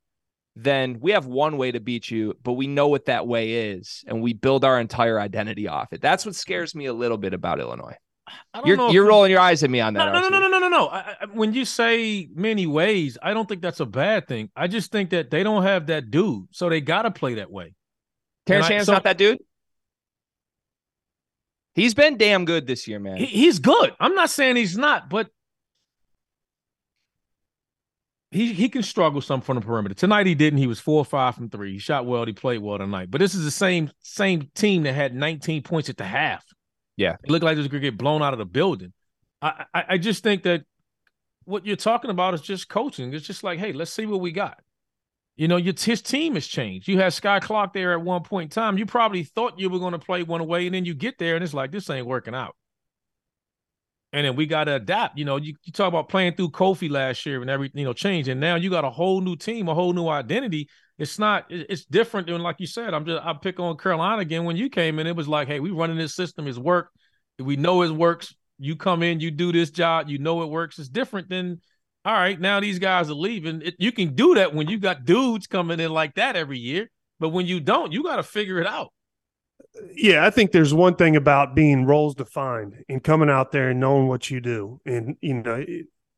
[0.56, 4.04] than we have one way to beat you, but we know what that way is,
[4.06, 6.00] and we build our entire identity off it.
[6.00, 7.96] That's what scares me a little bit about Illinois.
[8.64, 10.12] You're you're rolling your eyes at me on that.
[10.12, 10.86] No, no, no, no, no, no, no.
[10.88, 14.50] I, I, when you say many ways, I don't think that's a bad thing.
[14.54, 17.50] I just think that they don't have that dude, so they got to play that
[17.50, 17.74] way.
[18.46, 19.38] Terrence Shannon's so, not that dude.
[21.74, 23.16] He's been damn good this year, man.
[23.16, 23.92] He, he's good.
[23.98, 25.28] I'm not saying he's not, but
[28.34, 29.94] he he can struggle some from the perimeter.
[29.94, 30.58] Tonight he didn't.
[30.58, 31.72] He was four or five from three.
[31.72, 32.26] He shot well.
[32.26, 33.10] He played well tonight.
[33.10, 36.44] But this is the same same team that had 19 points at the half.
[36.96, 38.92] Yeah, it looked like it was going to get blown out of the building.
[39.42, 40.64] I, I, I just think that
[41.44, 43.12] what you're talking about is just coaching.
[43.12, 44.58] It's just like, hey, let's see what we got.
[45.36, 46.86] You know, your his team has changed.
[46.86, 48.78] You had Skyy Clark there at one point in time.
[48.78, 51.34] You probably thought you were going to play one away, and then you get there,
[51.34, 52.54] and it's like this ain't working out.
[54.12, 55.18] And then we got to adapt.
[55.18, 57.92] You know, you, you talk about playing through Kofi last year and everything, you know,
[57.92, 60.68] change, and now you got a whole new team, a whole new identity.
[60.98, 61.46] It's not.
[61.48, 62.94] It's different than like you said.
[62.94, 63.24] I'm just.
[63.24, 64.44] I pick on Carolina again.
[64.44, 66.46] When you came in, it was like, hey, we running this system.
[66.46, 66.90] It's work.
[67.38, 68.34] We know it works.
[68.58, 70.08] You come in, you do this job.
[70.08, 70.78] You know it works.
[70.78, 71.60] It's different than.
[72.06, 73.62] All right, now these guys are leaving.
[73.62, 76.90] It, you can do that when you got dudes coming in like that every year,
[77.18, 78.92] but when you don't, you got to figure it out.
[79.94, 83.80] Yeah, I think there's one thing about being roles defined and coming out there and
[83.80, 85.64] knowing what you do, and you know,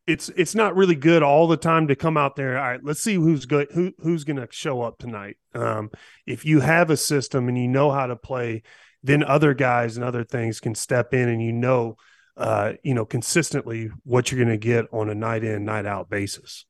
[0.07, 2.59] it's it's not really good all the time to come out there.
[2.59, 5.37] All right, let's see who's good, who who's going to show up tonight.
[5.55, 5.91] Um,
[6.27, 8.63] if you have a system and you know how to play,
[9.03, 11.97] then other guys and other things can step in, and you know,
[12.37, 16.09] uh, you know, consistently what you're going to get on a night in, night out
[16.09, 16.67] basis.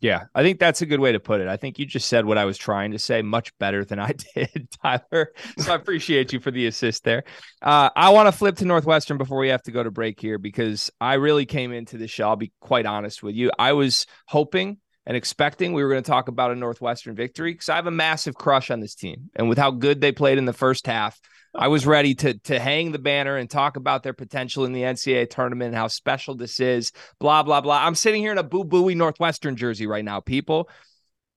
[0.00, 1.48] Yeah, I think that's a good way to put it.
[1.48, 4.12] I think you just said what I was trying to say much better than I
[4.34, 5.32] did, Tyler.
[5.58, 7.24] So I appreciate you for the assist there.
[7.62, 10.36] Uh, I want to flip to Northwestern before we have to go to break here
[10.38, 12.28] because I really came into this show.
[12.28, 13.50] I'll be quite honest with you.
[13.58, 17.68] I was hoping and expecting we were going to talk about a Northwestern victory because
[17.68, 19.30] I have a massive crush on this team.
[19.36, 21.20] And with how good they played in the first half,
[21.54, 24.82] I was ready to to hang the banner and talk about their potential in the
[24.82, 26.90] NCAA tournament and how special this is.
[27.20, 27.84] Blah blah blah.
[27.84, 30.68] I'm sitting here in a Boo Buie Northwestern jersey right now, people.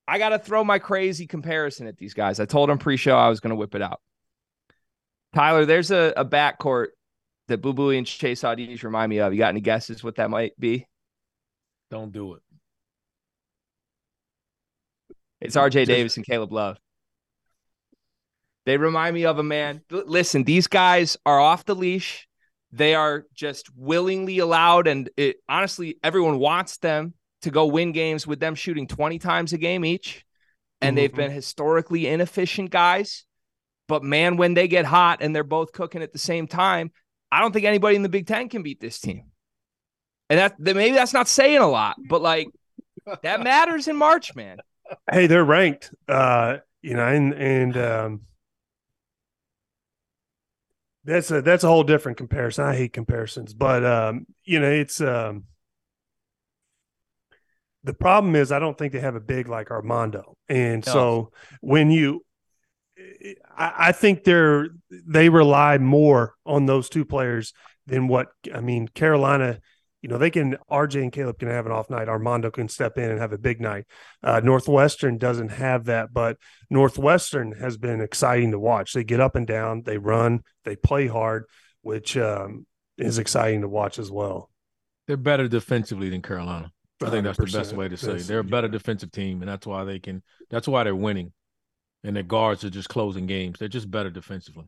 [0.08, 2.40] I got to throw my crazy comparison at these guys.
[2.40, 4.00] I told them pre-show I was going to whip it out.
[5.34, 6.86] Tyler, there's a, a backcourt
[7.48, 9.34] that Boo Buie and Chase Audige remind me of.
[9.34, 10.86] You got any guesses what that might be?
[11.90, 12.42] Don't do it.
[15.40, 16.78] It's RJ Davis and Caleb Love.
[18.66, 19.82] They remind me of a man.
[19.90, 22.28] Listen, these guys are off the leash.
[22.70, 28.26] They are just willingly allowed, and it, honestly, everyone wants them to go win games
[28.26, 30.24] with them shooting 20 times a game each.
[30.80, 30.96] and mm-hmm.
[30.96, 33.24] they've been historically inefficient guys.
[33.86, 36.92] But man, when they get hot and they're both cooking at the same time,
[37.32, 39.30] I don't think anybody in the Big Ten can beat this team.
[40.28, 42.48] And that, that maybe that's not saying a lot, but like
[43.22, 44.58] that matters in March, man.
[45.10, 48.20] Hey, they're ranked, uh, you know, and and um,
[51.04, 52.64] that's a that's a whole different comparison.
[52.64, 55.44] I hate comparisons, but um, you know, it's um,
[57.84, 60.92] the problem is I don't think they have a big like Armando, and no.
[60.92, 62.24] so when you,
[63.56, 67.54] I, I think they're they rely more on those two players
[67.86, 68.88] than what I mean.
[68.88, 69.60] Carolina
[70.02, 72.08] you know, they can RJ and Caleb can have an off night.
[72.08, 73.84] Armando can step in and have a big night.
[74.22, 76.36] Uh, Northwestern doesn't have that, but
[76.70, 78.92] Northwestern has been exciting to watch.
[78.92, 81.46] They get up and down, they run, they play hard,
[81.82, 84.50] which um, is exciting to watch as well.
[85.06, 86.70] They're better defensively than Carolina.
[87.02, 88.16] I think that's the best way to say.
[88.16, 88.26] It.
[88.26, 90.22] They're a better defensive team, and that's why they can.
[90.50, 91.32] That's why they're winning,
[92.02, 93.58] and their guards are just closing games.
[93.58, 94.66] They're just better defensively.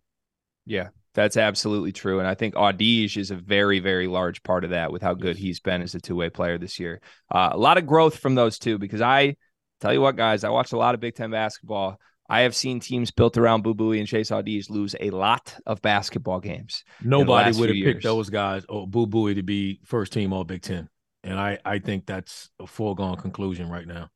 [0.66, 2.18] Yeah, that's absolutely true.
[2.18, 5.36] And I think Audige is a very, very large part of that with how good
[5.36, 7.00] he's been as a two way player this year.
[7.30, 9.36] Uh, a lot of growth from those two because I
[9.80, 11.98] tell you what, guys, I watched a lot of Big Ten basketball.
[12.28, 15.82] I have seen teams built around Boo Buie and Chase Audige lose a lot of
[15.82, 16.84] basketball games.
[17.02, 20.62] Nobody would have picked those guys or Boo Buie to be first team All Big
[20.62, 20.88] Ten.
[21.24, 24.10] And I, I think that's a foregone conclusion right now.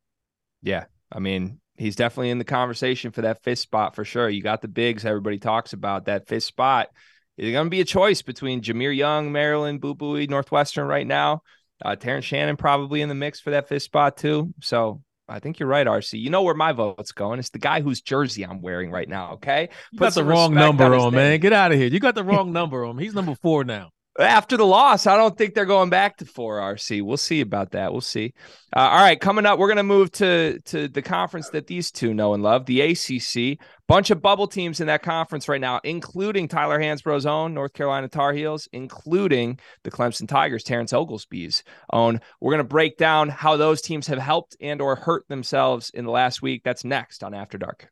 [0.63, 0.85] Yeah.
[1.11, 4.29] I mean, he's definitely in the conversation for that fifth spot for sure.
[4.29, 6.07] You got the bigs everybody talks about.
[6.07, 6.89] That fifth spot
[7.37, 11.43] is going to be a choice between Jahmir Young, Maryland, Boo Buie, Northwestern right now.
[11.85, 14.55] Uh, Terrence Shannon probably in the mix for that fifth spot too.
[14.63, 16.21] So I think you're right, RC.
[16.21, 17.39] You know where my vote's going.
[17.39, 19.33] It's the guy whose jersey I'm wearing right now.
[19.35, 21.41] Okay, you got the wrong number on, on man.
[21.41, 21.89] Get out of here.
[21.89, 22.93] You got the wrong number on.
[22.93, 22.99] him.
[22.99, 26.59] He's number four now after the loss, I don't think they're going back to four
[26.61, 27.03] RC.
[27.03, 27.91] We'll see about that.
[27.91, 28.33] We'll see.
[28.75, 31.91] Uh, all right, coming up, we're going to move to to the conference that these
[31.91, 33.59] two know and love, the ACC.
[33.89, 38.09] Bunch of bubble teams in that conference right now, including Tyler Hansbrough's own North Carolina
[38.09, 42.21] Tar Heels, including the Clemson Tigers, Terrence Oglesby's own.
[42.41, 46.05] We're going to break down how those teams have helped and or hurt themselves in
[46.05, 46.63] the last week.
[46.65, 47.91] That's next on After Dark.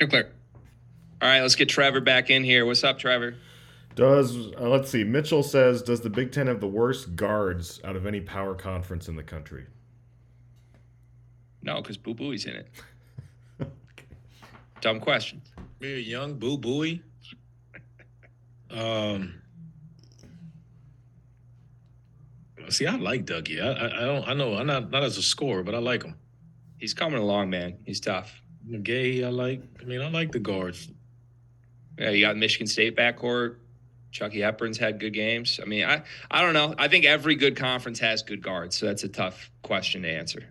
[0.00, 0.32] You're clear.
[1.20, 2.64] All right, let's get Trevor back in here.
[2.64, 3.34] What's up, Trevor?
[3.96, 5.02] Does uh, let's see.
[5.02, 9.08] Mitchell says, "Does the Big Ten have the worst guards out of any power conference
[9.08, 9.66] in the country?"
[11.62, 12.68] No, because Boo Buie's in it.
[14.80, 15.42] Dumb question.
[15.80, 17.02] Maybe young Boo Buie.
[18.70, 19.42] Um.
[22.68, 23.60] See, I like Dougie.
[23.60, 24.28] I, I, I don't.
[24.28, 24.54] I know.
[24.54, 26.14] I'm not not as a scorer, but I like him.
[26.78, 27.78] He's coming along, man.
[27.84, 28.40] He's tough.
[28.70, 29.64] McGahee, I like.
[29.80, 30.92] I mean, I like the guards.
[31.98, 33.56] Yeah, you got Michigan State backcourt.
[34.10, 35.60] Chucky Hepburn's had good games.
[35.62, 36.74] I mean, I I don't know.
[36.78, 40.44] I think every good conference has good guards, so that's a tough question to answer.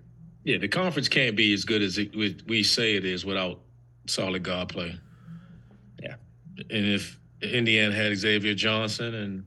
[0.43, 3.59] Yeah, the conference can't be as good as it, we say it is without
[4.05, 4.95] solid guard play.
[6.01, 6.15] Yeah,
[6.57, 9.45] and if Indiana had Xavier Johnson and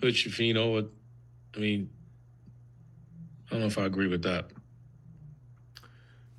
[0.00, 0.88] Hood Schifino,
[1.56, 1.88] I mean,
[3.48, 4.46] I don't know if I agree with that.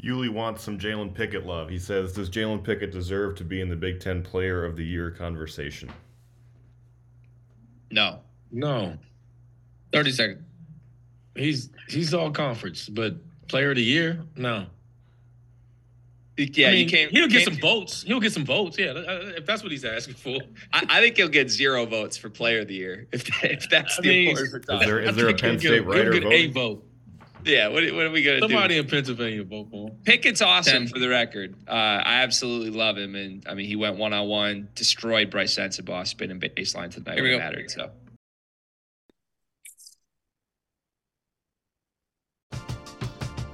[0.03, 1.69] Yuli wants some Jalen Pickett love.
[1.69, 4.83] He says, "Does Jalen Pickett deserve to be in the Big Ten Player of the
[4.83, 5.89] Year conversation?"
[7.89, 8.19] No,
[8.51, 8.97] no.
[9.93, 10.41] Thirty seconds.
[11.35, 13.15] He's he's all conference, but
[13.47, 14.65] Player of the Year, no.
[16.35, 17.11] Yeah, I mean, you can't.
[17.11, 18.01] He'll get some votes.
[18.01, 18.77] He'll get some votes.
[18.77, 20.39] Yeah, uh, if that's what he's asking for.
[20.73, 23.99] I, I, think he'll get zero votes for Player of the Year if, if that's
[23.99, 24.65] I the mean, award.
[24.67, 26.83] Is there, is there a Penn State writer he'll get a vote.
[27.45, 28.53] Yeah, what, what are we gonna Somebody do?
[28.53, 29.97] Somebody in Pennsylvania vote for him.
[30.03, 30.87] Pickett's awesome Ten.
[30.87, 31.55] for the record.
[31.67, 35.55] Uh, I absolutely love him, and I mean he went one on one, destroyed Brice
[35.55, 37.15] Sensabaugh spinning baseline tonight.
[37.15, 37.37] Here we go.
[37.39, 37.71] mattered.
[37.71, 37.91] So.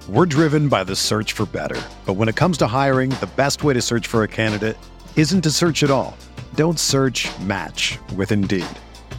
[0.07, 3.63] We're driven by the search for better, but when it comes to hiring, the best
[3.63, 4.75] way to search for a candidate
[5.15, 6.17] isn't to search at all.
[6.55, 7.29] Don't search.
[7.41, 8.65] Match with Indeed.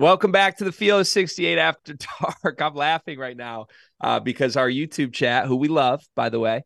[0.00, 2.58] Welcome back to the Field of 68 After Dark.
[2.62, 3.66] I'm laughing right now
[4.00, 6.62] uh, because our YouTube chat, who we love, by the way,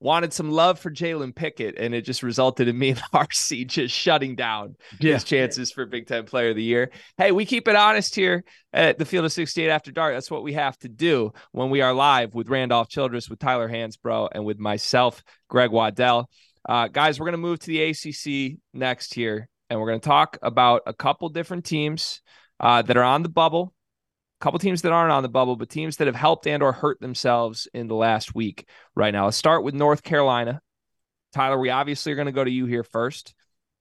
[0.00, 3.94] wanted some love for Jalen Pickett, and it just resulted in me and RC just
[3.94, 5.12] shutting down yeah.
[5.12, 6.90] his chances for Big Ten Player of the Year.
[7.18, 10.14] Hey, we keep it honest here at the Field of 68 After Dark.
[10.14, 13.68] That's what we have to do when we are live with Randolph Childress, with Tyler
[13.68, 16.30] Hansbrough, and with myself, Greg Waddell.
[16.66, 20.08] Uh, guys, we're going to move to the ACC next here, and we're going to
[20.08, 22.22] talk about a couple different teams
[22.60, 23.74] uh, that are on the bubble
[24.40, 26.72] a couple teams that aren't on the bubble, but teams that have helped and or
[26.72, 29.24] hurt themselves in the last week right now.
[29.24, 30.60] Let's start with North Carolina.
[31.32, 33.34] Tyler, we obviously are going to go to you here first.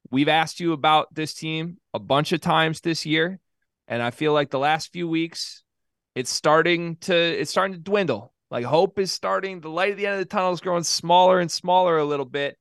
[0.09, 3.39] We've asked you about this team a bunch of times this year,
[3.87, 5.63] and I feel like the last few weeks
[6.15, 8.33] it's starting to it's starting to dwindle.
[8.49, 11.39] Like hope is starting, the light at the end of the tunnel is growing smaller
[11.39, 12.57] and smaller a little bit,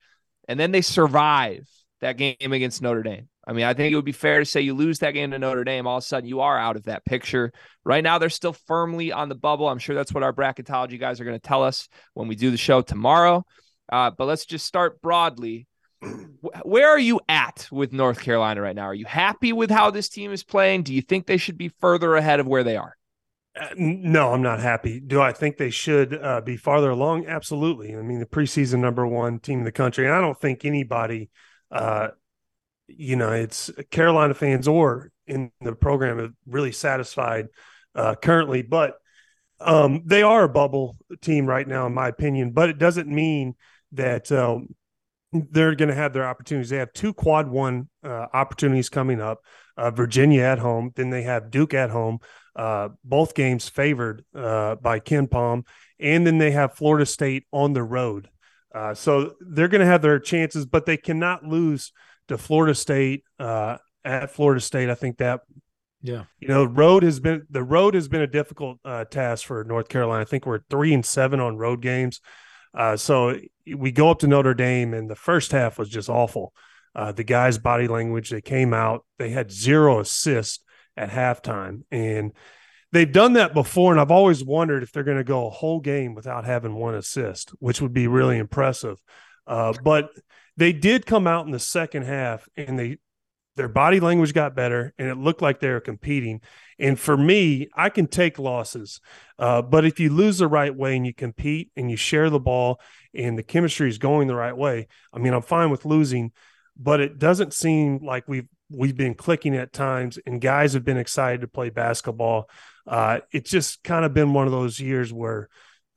[0.49, 1.67] and then they survive
[2.01, 3.29] that game against Notre Dame.
[3.47, 5.39] I mean, I think it would be fair to say you lose that game to
[5.39, 7.53] Notre Dame, all of a sudden you are out of that picture.
[7.85, 9.69] Right now, they're still firmly on the bubble.
[9.69, 12.51] I'm sure that's what our bracketology guys are going to tell us when we do
[12.51, 13.45] the show tomorrow.
[13.91, 15.69] Uh, but let's just start broadly.
[16.65, 18.85] Where are you at with North Carolina right now?
[18.85, 20.83] Are you happy with how this team is playing?
[20.83, 22.97] Do you think they should be further ahead of where they are?
[23.59, 25.01] Uh, no, I'm not happy.
[25.01, 27.27] Do I think they should uh, be farther along?
[27.27, 27.97] Absolutely.
[27.97, 31.31] I mean, the preseason number one team in the country, and I don't think anybody
[31.71, 32.09] uh,
[32.89, 37.49] you know, it's Carolina fans or in the program are really satisfied
[37.95, 38.95] uh, currently, but
[39.61, 42.53] um, they are a bubble team right now, in my opinion.
[42.53, 43.55] But it doesn't mean
[43.93, 44.69] that um,
[45.33, 46.71] they're going to have their opportunities.
[46.71, 49.41] They have two quad one uh, opportunities coming up.
[49.77, 52.19] Uh, Virginia at home, then they have Duke at home.
[52.55, 55.65] Uh, both games favored uh, by Palm,
[56.01, 58.31] and then they have Florida State on the road.
[58.75, 61.93] Uh, so they're going to have their chances, but they cannot lose
[62.29, 64.91] to Florida State uh, at Florida State.
[64.91, 65.41] I think that
[66.03, 69.65] yeah, you know, road has been the road has been a difficult uh, task for
[69.65, 70.23] North Carolina.
[70.23, 72.21] I think we're three and seven on road games.
[72.75, 73.39] Uh, so
[73.75, 76.53] we go up to Notre Dame, and the first half was just awful.
[76.95, 80.63] Uh, the guys' body language, they came out, they had zero assists
[80.97, 82.33] at halftime, and
[82.93, 83.93] they've done that before.
[83.93, 86.95] And I've always wondered if they're going to go a whole game without having one
[86.95, 88.99] assist, which would be really impressive.
[89.47, 90.11] Uh, but
[90.57, 92.99] they did come out in the second half and they
[93.57, 96.43] their body language got better and it looked like they were competing.
[96.79, 99.01] And for me, I can take losses,
[99.39, 102.39] uh, but if you lose the right way and you compete and you share the
[102.39, 102.81] ball
[103.15, 106.33] and the chemistry is going the right way, I mean, I'm fine with losing,
[106.77, 110.99] but it doesn't seem like we've we've been clicking at times and guys have been
[110.99, 112.51] excited to play basketball.
[112.87, 115.49] Uh, it's just kind of been one of those years where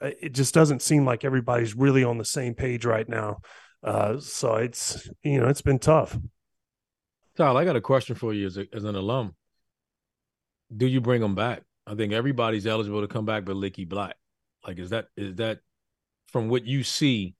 [0.02, 3.40] uh, it just doesn't seem like everybody's really on the same page right now.
[3.84, 6.18] Uh, so it's you know it's been tough.
[7.38, 9.36] Tyler, I got a question for you as, a, as an alum.
[10.76, 11.64] Do you bring them back?
[11.88, 14.16] I think everybody's eligible to come back, but Leaky Black.
[14.68, 15.60] Like, is that is that
[16.28, 17.36] from what you see?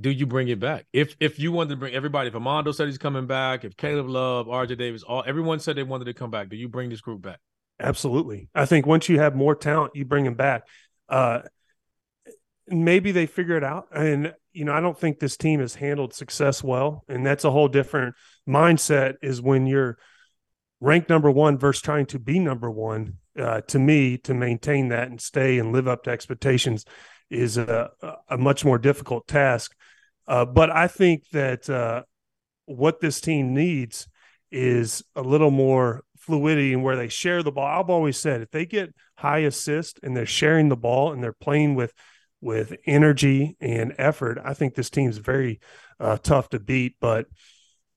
[0.00, 0.86] Do you bring it back?
[0.92, 4.08] If if you wanted to bring everybody, if Armando said he's coming back, if Caleb
[4.08, 7.00] Love, RJ Davis, all everyone said they wanted to come back, do you bring this
[7.00, 7.38] group back?
[7.78, 8.48] Absolutely.
[8.54, 10.66] I think once you have more talent, you bring them back.
[11.08, 11.40] Uh,
[12.68, 13.88] maybe they figure it out.
[13.94, 17.04] And, you know, I don't think this team has handled success well.
[17.08, 18.14] And that's a whole different
[18.48, 19.98] mindset is when you're
[20.80, 23.18] ranked number one versus trying to be number one.
[23.36, 26.84] Uh, to me, to maintain that and stay and live up to expectations
[27.30, 27.90] is a,
[28.28, 29.74] a much more difficult task.
[30.28, 32.04] Uh, but I think that uh,
[32.66, 34.06] what this team needs
[34.52, 37.66] is a little more fluidity and where they share the ball.
[37.66, 41.32] I've always said if they get high assist and they're sharing the ball and they're
[41.32, 41.92] playing with–
[42.44, 44.38] with energy and effort.
[44.44, 45.60] I think this team's very
[45.98, 47.26] uh, tough to beat, but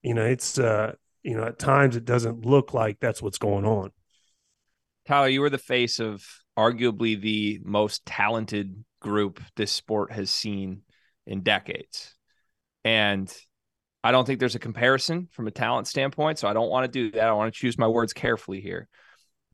[0.02, 3.66] you know, it's uh, you know, at times it doesn't look like that's what's going
[3.66, 3.92] on.
[5.06, 6.26] Tyler, you were the face of
[6.58, 10.82] arguably the most talented group this sport has seen
[11.26, 12.16] in decades.
[12.84, 13.32] And
[14.04, 16.40] I don't think there's a comparison from a talent standpoint.
[16.40, 17.28] So I don't want to do that.
[17.28, 18.88] I want to choose my words carefully here.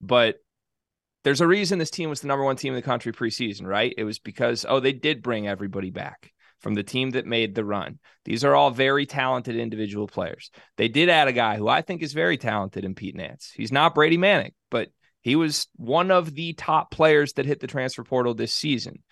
[0.01, 0.37] But
[1.24, 3.93] there's a reason this team was the number one team in the country preseason, right?
[3.97, 7.65] It was because, oh, they did bring everybody back from the team that made the
[7.65, 7.99] run.
[8.26, 10.49] These are all very talented individual players.
[10.78, 13.51] They did add a guy who I think is very talented in Pete Nance.
[13.53, 14.89] He's not Brady Manek, but
[15.21, 19.03] he was one of the top players that hit the transfer portal this season.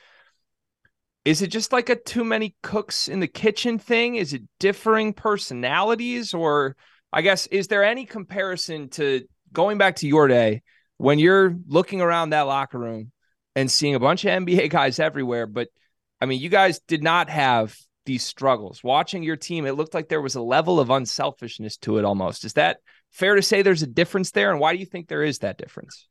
[1.24, 4.16] Is it just like a too many cooks in the kitchen thing?
[4.16, 6.34] Is it differing personalities?
[6.34, 6.76] Or
[7.14, 10.64] I guess, is there any comparison to going back to your day?
[11.02, 13.12] When you're looking around that locker room
[13.56, 15.70] and seeing a bunch of NBA guys everywhere, but
[16.22, 17.76] I mean, you guys did not have
[18.06, 18.84] these struggles.
[18.84, 22.46] Watching your team, it looked like there was a level of unselfishness to it almost.
[22.46, 22.78] Is that
[23.10, 24.52] fair to say there's a difference there?
[24.52, 26.08] And why do you think there is that difference?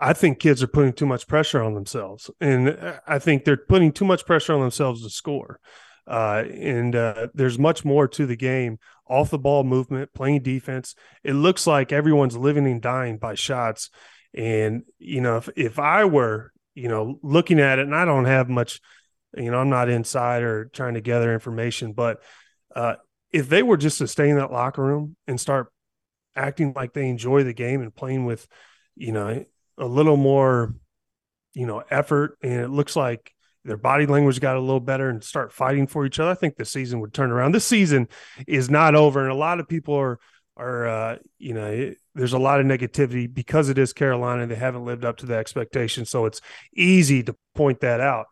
[0.00, 3.92] I think kids are putting too much pressure on themselves, and I think they're putting
[3.92, 5.60] too much pressure on themselves to score.
[6.06, 10.94] Uh, and uh, there's much more to the game off the ball movement, playing defense.
[11.22, 13.90] It looks like everyone's living and dying by shots.
[14.32, 18.24] And you know, if if I were you know looking at it, and I don't
[18.24, 18.80] have much,
[19.36, 22.22] you know, I'm not inside or trying to gather information, but
[22.74, 22.96] uh,
[23.32, 25.72] if they were just to stay in that locker room and start
[26.36, 28.48] acting like they enjoy the game and playing with
[28.96, 29.44] you know,
[29.78, 30.74] a little more,
[31.52, 32.38] you know, effort.
[32.42, 33.32] And it looks like
[33.64, 36.30] their body language got a little better and start fighting for each other.
[36.30, 37.52] I think the season would turn around.
[37.52, 38.08] This season
[38.46, 39.22] is not over.
[39.22, 40.18] And a lot of people are,
[40.56, 44.46] are, uh, you know, it, there's a lot of negativity because it is Carolina.
[44.46, 46.04] They haven't lived up to the expectation.
[46.04, 46.40] So it's
[46.74, 48.26] easy to point that out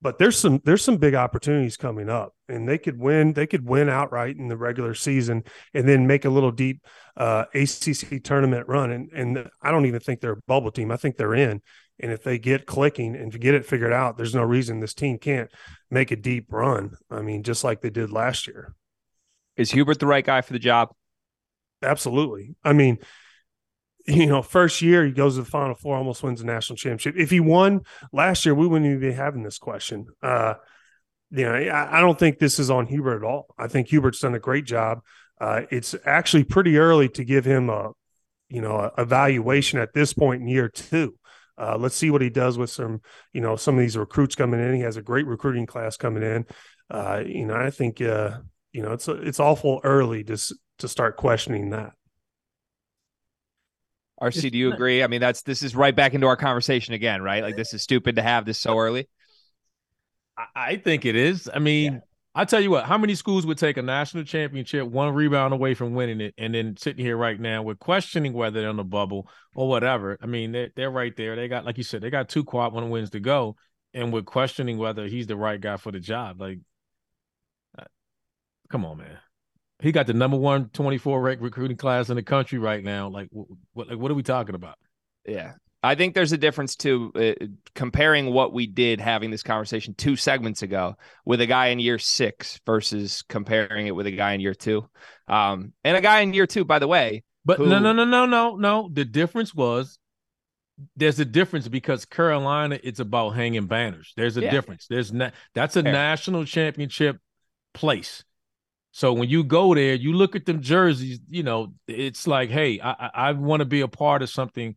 [0.00, 3.66] but there's some there's some big opportunities coming up and they could win they could
[3.66, 6.84] win outright in the regular season and then make a little deep
[7.16, 10.96] uh, ACC tournament run and and I don't even think they're a bubble team I
[10.96, 11.62] think they're in
[12.00, 15.18] and if they get clicking and get it figured out there's no reason this team
[15.18, 15.50] can't
[15.90, 18.74] make a deep run I mean just like they did last year
[19.56, 20.90] is Hubert the right guy for the job
[21.82, 22.98] absolutely I mean
[24.08, 27.14] you know, first year he goes to the Final Four, almost wins the national championship.
[27.16, 30.06] If he won last year, we wouldn't even be having this question.
[30.22, 30.54] Uh,
[31.30, 33.54] you know, I, I don't think this is on Hubert at all.
[33.58, 35.00] I think Hubert's done a great job.
[35.38, 37.90] Uh, it's actually pretty early to give him a,
[38.48, 41.14] you know, a evaluation at this point in year two.
[41.58, 43.00] Uh, let's see what he does with some,
[43.32, 44.74] you know, some of these recruits coming in.
[44.74, 46.46] He has a great recruiting class coming in.
[46.90, 48.38] Uh, you know, I think, uh,
[48.72, 50.38] you know, it's it's awful early to
[50.78, 51.92] to start questioning that.
[54.20, 55.02] RC, do you agree?
[55.02, 57.42] I mean, that's this is right back into our conversation again, right?
[57.42, 59.08] Like this is stupid to have this so early.
[60.54, 61.48] I think it is.
[61.52, 62.00] I mean, yeah.
[62.34, 65.74] I tell you what, how many schools would take a national championship, one rebound away
[65.74, 68.84] from winning it, and then sitting here right now with questioning whether they're on the
[68.84, 70.16] bubble or whatever?
[70.20, 71.34] I mean, they're, they're right there.
[71.34, 73.56] They got, like you said, they got two quad one wins to go,
[73.92, 76.40] and we're questioning whether he's the right guy for the job.
[76.40, 76.58] Like,
[77.78, 77.84] uh,
[78.70, 79.18] come on, man
[79.80, 83.08] he got the number one 24 rec recruiting class in the country right now.
[83.08, 84.76] Like, what, like, what are we talking about?
[85.24, 85.52] Yeah.
[85.82, 90.16] I think there's a difference to uh, comparing what we did having this conversation two
[90.16, 94.40] segments ago with a guy in year six versus comparing it with a guy in
[94.40, 94.88] year two.
[95.28, 97.22] Um, and a guy in year two, by the way.
[97.44, 97.66] But who...
[97.66, 98.90] no, no, no, no, no, no.
[98.92, 99.98] The difference was
[100.96, 104.12] there's a difference because Carolina, it's about hanging banners.
[104.16, 104.50] There's a yeah.
[104.50, 104.86] difference.
[104.88, 105.92] There's not, that's a Fair.
[105.92, 107.18] national championship
[107.74, 108.24] place.
[108.92, 112.80] So when you go there, you look at them jerseys, you know, it's like, hey,
[112.80, 114.76] I, I, I want to be a part of something.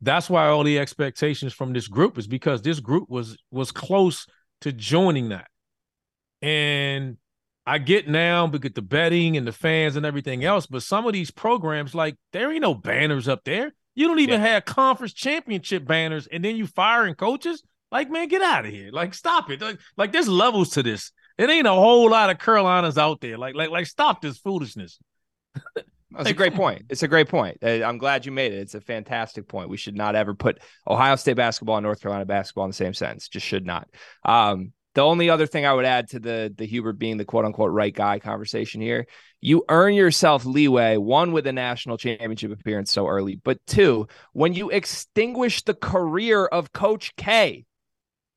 [0.00, 4.26] That's why all the expectations from this group is because this group was was close
[4.60, 5.48] to joining that.
[6.42, 7.16] And
[7.66, 11.12] I get now because the betting and the fans and everything else, but some of
[11.12, 13.72] these programs, like there ain't no banners up there.
[13.94, 14.48] You don't even yeah.
[14.48, 17.62] have conference championship banners, and then you firing coaches.
[17.90, 18.90] Like, man, get out of here!
[18.92, 19.60] Like, stop it!
[19.62, 21.12] Like, like there's levels to this.
[21.38, 23.38] It ain't a whole lot of Carolinas out there.
[23.38, 24.98] Like, like, like, stop this foolishness.
[26.16, 26.86] That's a great point.
[26.88, 27.58] It's a great point.
[27.62, 28.58] Uh, I'm glad you made it.
[28.58, 29.68] It's a fantastic point.
[29.68, 32.94] We should not ever put Ohio State basketball and North Carolina basketball in the same
[32.94, 33.28] sentence.
[33.28, 33.88] Just should not.
[34.24, 37.44] Um, the only other thing I would add to the the Hubert being the quote
[37.44, 39.06] unquote right guy conversation here,
[39.42, 44.54] you earn yourself leeway, one with a national championship appearance so early, but two, when
[44.54, 47.66] you extinguish the career of Coach K.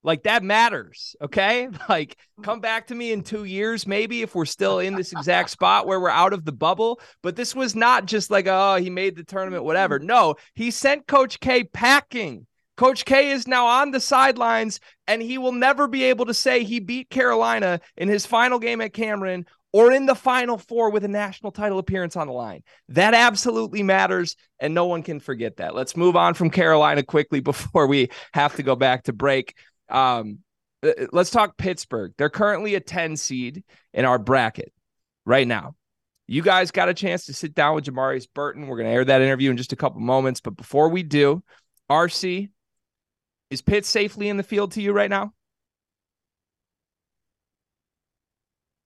[0.03, 1.15] Like that matters.
[1.21, 1.67] Okay.
[1.89, 2.43] Like mm-hmm.
[2.43, 5.87] come back to me in two years, maybe if we're still in this exact spot
[5.87, 6.99] where we're out of the bubble.
[7.23, 9.67] But this was not just like, oh, he made the tournament, mm-hmm.
[9.67, 9.99] whatever.
[9.99, 12.45] No, he sent Coach K packing.
[12.77, 16.63] Coach K is now on the sidelines, and he will never be able to say
[16.63, 21.03] he beat Carolina in his final game at Cameron or in the final four with
[21.03, 22.63] a national title appearance on the line.
[22.89, 25.75] That absolutely matters, and no one can forget that.
[25.75, 29.55] Let's move on from Carolina quickly before we have to go back to break.
[29.89, 30.39] Um,
[30.83, 32.13] uh, uh, let's talk Pittsburgh.
[32.17, 33.63] They're currently a 10 seed
[33.93, 34.73] in our bracket
[35.25, 35.75] right now.
[36.27, 38.67] You guys got a chance to sit down with Jamarius Burton.
[38.67, 40.41] We're going to air that interview in just a couple moments.
[40.41, 41.43] But before we do,
[41.89, 42.49] RC,
[43.49, 45.33] is Pitt safely in the field to you right now?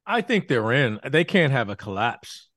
[0.06, 1.00] I think they're in.
[1.10, 2.50] They can't have a collapse.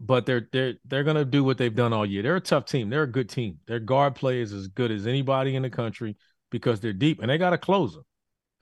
[0.00, 2.22] But they're they're they're gonna do what they've done all year.
[2.22, 2.90] They're a tough team.
[2.90, 3.58] They're a good team.
[3.66, 6.16] Their guard play is as good as anybody in the country
[6.54, 7.98] because they're deep and they got a closer.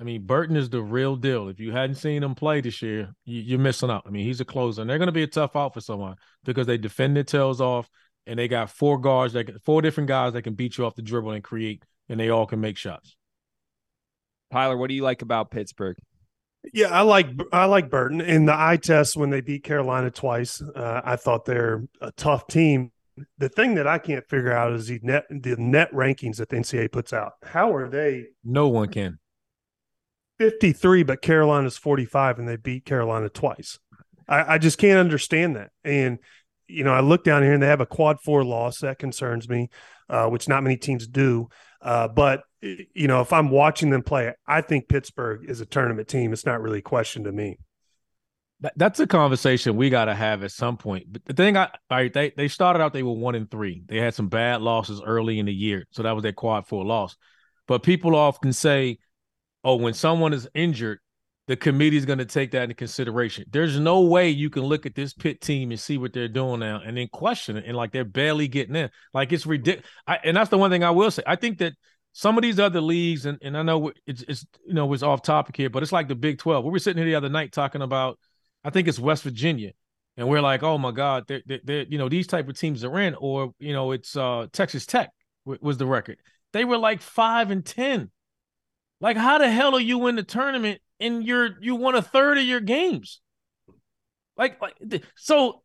[0.01, 1.51] I mean, Burton is the real deal.
[1.51, 4.05] If you hadn't seen him play this year, you, are missing out.
[4.07, 6.17] I mean, he's a closer, and they're going to be a tough out for someone
[6.43, 7.91] because they defend their tails off.
[8.27, 10.95] and they got four guards that can, four different guys that can beat you off
[10.95, 13.15] the dribble and create, and they all can make shots.
[14.51, 15.99] Tyler, what do you like about Pittsburgh?
[16.73, 20.63] Yeah, I like I like Burton in the eye test when they beat Carolina twice.
[20.63, 22.91] Uh, I thought they're a tough team.
[23.39, 26.57] The thing that I can't figure out is the net the net rankings that the
[26.57, 27.33] NCAA puts out.
[27.43, 28.27] How are they?
[28.45, 29.19] No one can.
[30.39, 33.79] Fifty three, but Carolina's forty five, and they beat Carolina twice.
[34.29, 35.71] I, I just can't understand that.
[35.85, 36.19] And
[36.69, 39.49] you know, I look down here and they have a quad four loss that concerns
[39.49, 39.69] me,
[40.09, 41.49] uh, which not many teams do.
[41.81, 46.09] Uh, but you know, if I'm watching them play, I think Pittsburgh is a tournament
[46.09, 46.33] team.
[46.33, 47.59] It's not really a question to me.
[48.63, 51.13] That, that's a conversation we got to have at some point.
[51.13, 53.83] But the thing, I right, they they started out they were one and three.
[53.87, 56.85] They had some bad losses early in the year, so that was their quad four
[56.85, 57.17] loss.
[57.67, 58.99] But people often say,
[59.65, 61.01] "Oh, when someone is injured,
[61.49, 64.87] the committee is going to take that into consideration." There's no way you can look
[64.87, 67.77] at this Pitt team and see what they're doing now and then question it, and
[67.77, 68.91] like they're barely getting in.
[69.13, 69.89] Like it's ridiculous.
[70.25, 71.23] And that's the one thing I will say.
[71.27, 71.73] I think that
[72.13, 75.23] some of these other leagues, and, and I know it's, it's you know it's off
[75.23, 76.65] topic here, but it's like the Big Twelve.
[76.65, 78.19] We were sitting here the other night talking about,
[78.65, 79.73] I think it's West Virginia,
[80.17, 82.99] and we're like, oh my God, they're, they're, you know these type of teams are
[83.01, 85.11] in, or you know it's uh, Texas Tech
[85.45, 86.19] was the record.
[86.53, 88.11] They were like five and ten.
[89.01, 92.39] Like, how the hell are you in the tournament and you're you won a third
[92.39, 93.21] of your games?
[94.37, 94.75] Like, like
[95.17, 95.63] so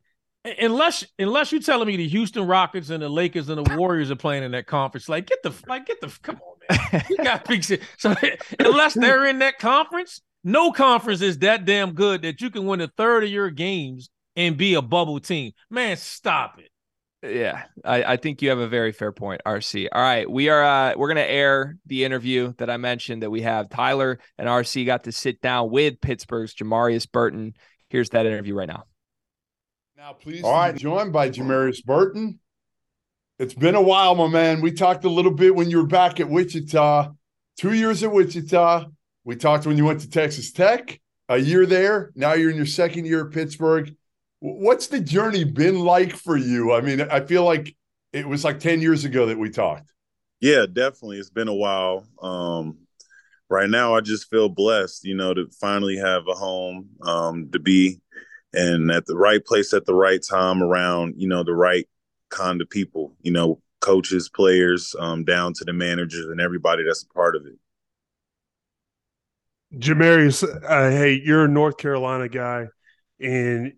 [0.59, 4.15] unless unless you're telling me the Houston Rockets and the Lakers and the Warriors are
[4.15, 7.03] playing in that conference, like get the like get the come on, man.
[7.09, 7.81] You got big shit.
[7.97, 8.15] So
[8.59, 12.79] unless they're in that conference, no conference is that damn good that you can win
[12.79, 15.51] a third of your games and be a bubble team.
[15.69, 16.69] Man, stop it.
[17.21, 19.89] Yeah, I, I think you have a very fair point, RC.
[19.91, 23.41] All right, we are uh we're gonna air the interview that I mentioned that we
[23.41, 27.53] have Tyler and RC got to sit down with Pittsburgh's Jamarius Burton.
[27.89, 28.85] Here's that interview right now.
[29.97, 30.43] Now, please.
[30.43, 32.39] All right, joined by Jamarius Burton.
[33.37, 34.61] It's been a while, my man.
[34.61, 37.11] We talked a little bit when you were back at Wichita,
[37.57, 38.85] two years at Wichita.
[39.27, 42.13] We talked when you went to Texas Tech, a year there.
[42.15, 43.93] Now you're in your second year at Pittsburgh.
[44.39, 46.71] What's the journey been like for you?
[46.71, 47.75] I mean, I feel like
[48.13, 49.91] it was like 10 years ago that we talked.
[50.39, 51.17] Yeah, definitely.
[51.17, 52.07] It's been a while.
[52.21, 52.77] Um,
[53.49, 57.59] right now, I just feel blessed, you know, to finally have a home, um, to
[57.59, 57.99] be
[58.53, 61.85] and at the right place at the right time around you know the right
[62.29, 67.03] kind of people you know coaches players um, down to the managers and everybody that's
[67.03, 67.59] a part of it
[69.73, 72.67] Jamarius, uh, hey, you're a North Carolina guy,
[73.19, 73.73] and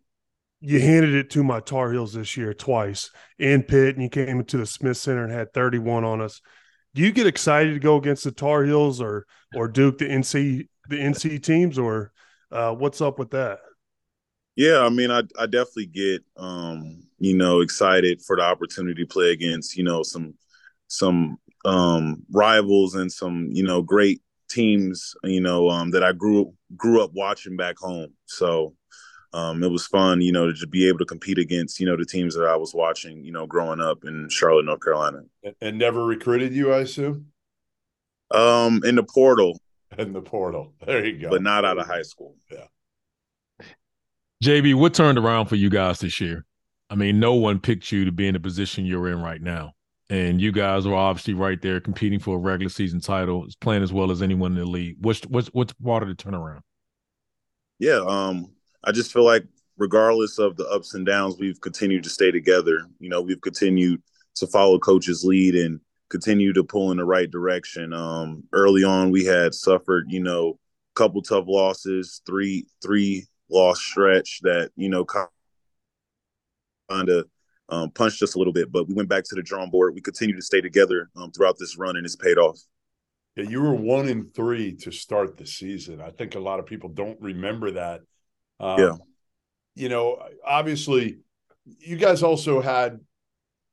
[0.61, 3.09] you handed it to my Tar Heels this year twice
[3.39, 6.41] in Pitt, and you came into the Smith Center and had 31 on us.
[6.93, 9.25] Do you get excited to go against the Tar Heels or
[9.55, 12.11] or Duke, the NC the NC teams, or
[12.51, 13.59] uh, what's up with that?
[14.55, 19.07] Yeah, I mean, I I definitely get um, you know excited for the opportunity to
[19.07, 20.33] play against you know some
[20.87, 26.53] some um, rivals and some you know great teams you know um, that I grew
[26.75, 28.13] grew up watching back home.
[28.25, 28.75] So
[29.31, 32.05] um, it was fun, you know, to be able to compete against you know the
[32.05, 35.21] teams that I was watching, you know, growing up in Charlotte, North Carolina.
[35.61, 37.27] And never recruited you, I assume.
[38.31, 39.59] Um, in the portal.
[39.97, 40.73] In the portal.
[40.85, 41.31] There you go.
[41.31, 42.35] But not out of high school.
[42.51, 42.67] Yeah.
[44.43, 46.45] JB, what turned around for you guys this year?
[46.91, 49.73] I mean, no one picked you to be in the position you're in right now.
[50.09, 53.93] And you guys are obviously right there competing for a regular season title, playing as
[53.93, 54.97] well as anyone in the league.
[55.01, 56.61] What's what's what's part of the turnaround?
[57.77, 58.51] Yeah, um,
[58.83, 59.45] I just feel like
[59.77, 62.87] regardless of the ups and downs, we've continued to stay together.
[62.99, 64.01] You know, we've continued
[64.35, 65.79] to follow coach's lead and
[66.09, 67.93] continue to pull in the right direction.
[67.93, 70.59] Um, early on, we had suffered, you know,
[70.95, 75.29] a couple tough losses, three three loss stretch that you know kind
[76.91, 77.27] of
[77.69, 79.93] um, punched us a little bit, but we went back to the drawing board.
[79.95, 82.59] We continued to stay together um, throughout this run, and it's paid off.
[83.35, 86.01] Yeah, you were one in three to start the season.
[86.01, 88.01] I think a lot of people don't remember that.
[88.59, 88.95] Um, yeah,
[89.75, 91.19] you know, obviously,
[91.65, 92.99] you guys also had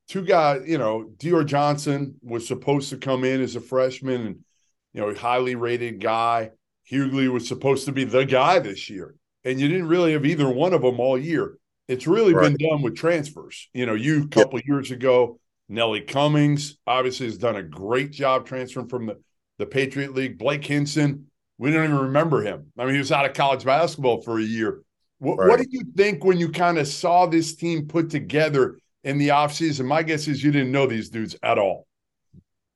[0.09, 0.63] two guys.
[0.67, 4.45] You know, Dior Johnson was supposed to come in as a freshman, and
[4.93, 6.51] you know, highly rated guy.
[6.91, 9.17] Hugley was supposed to be the guy this year
[9.47, 11.57] and you didn't really have either one of them all year.
[11.89, 12.57] It's really right.
[12.57, 13.69] been done with transfers.
[13.73, 14.67] You know, you a couple yep.
[14.67, 19.21] years ago, Nelly Cummings obviously has done a great job transferring from the,
[19.59, 20.39] the Patriot League.
[20.39, 21.27] Blake Hinson,
[21.59, 22.73] we don't even remember him.
[22.79, 24.83] I mean, he was out of college basketball for a year.
[25.19, 25.49] What, right.
[25.49, 29.29] what did you think when you kind of saw this team put together in the
[29.29, 29.87] offseason?
[29.87, 31.87] My guess is you didn't know these dudes at all.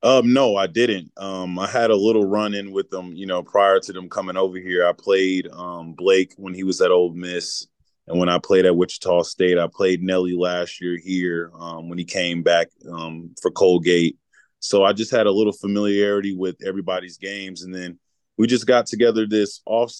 [0.02, 1.12] Um, no, I didn't.
[1.18, 4.36] Um, I had a little run in with them, you know, prior to them coming
[4.36, 4.86] over here.
[4.86, 7.66] I played um Blake when he was at Ole Miss,
[8.10, 11.96] And when I played at Wichita State, I played Nelly last year here um, when
[11.96, 14.18] he came back um, for Colgate.
[14.58, 17.62] So I just had a little familiarity with everybody's games.
[17.62, 18.00] And then
[18.36, 19.92] we just got together this off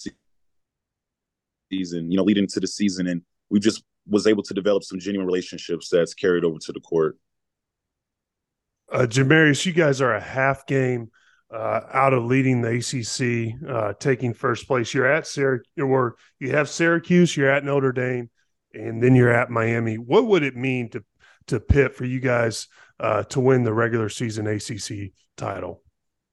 [1.70, 3.06] season, you know, leading into the season.
[3.06, 6.80] And we just was able to develop some genuine relationships that's carried over to the
[6.80, 7.16] court.
[8.90, 11.12] Uh, Jamarius, you guys are a half game
[11.52, 14.94] uh, out of leading the ACC, uh, taking first place.
[14.94, 18.30] You're at Syracuse, or you have Syracuse, you're at Notre Dame,
[18.72, 19.96] and then you're at Miami.
[19.96, 21.04] What would it mean to
[21.48, 22.68] to Pitt for you guys
[23.00, 25.82] uh, to win the regular season ACC title?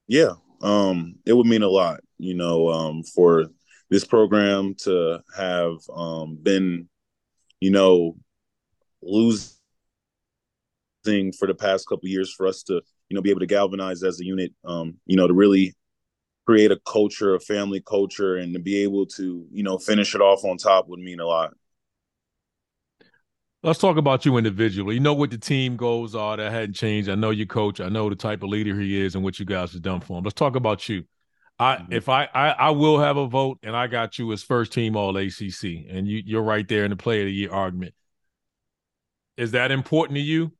[0.07, 2.01] Yeah, um, it would mean a lot.
[2.19, 3.45] You know, um, for
[3.89, 6.89] this program to have um, been,
[7.59, 8.17] you know,
[9.01, 9.51] losing
[11.37, 14.19] for the past couple years, for us to you know be able to galvanize as
[14.19, 15.75] a unit um you know to really
[16.45, 20.21] create a culture a family culture and to be able to you know finish it
[20.21, 21.53] off on top would mean a lot.
[23.63, 24.93] Let's talk about you individually.
[24.93, 27.09] You know what the team goals are that hadn't changed.
[27.09, 27.81] I know your coach.
[27.81, 30.17] I know the type of leader he is and what you guys have done for
[30.17, 30.23] him.
[30.23, 31.03] Let's talk about you.
[31.59, 31.91] I mm-hmm.
[31.91, 34.95] if I, I I will have a vote and I got you as first team
[34.95, 37.93] all ACC and you you're right there in the play of the year argument.
[39.35, 40.53] Is that important to you?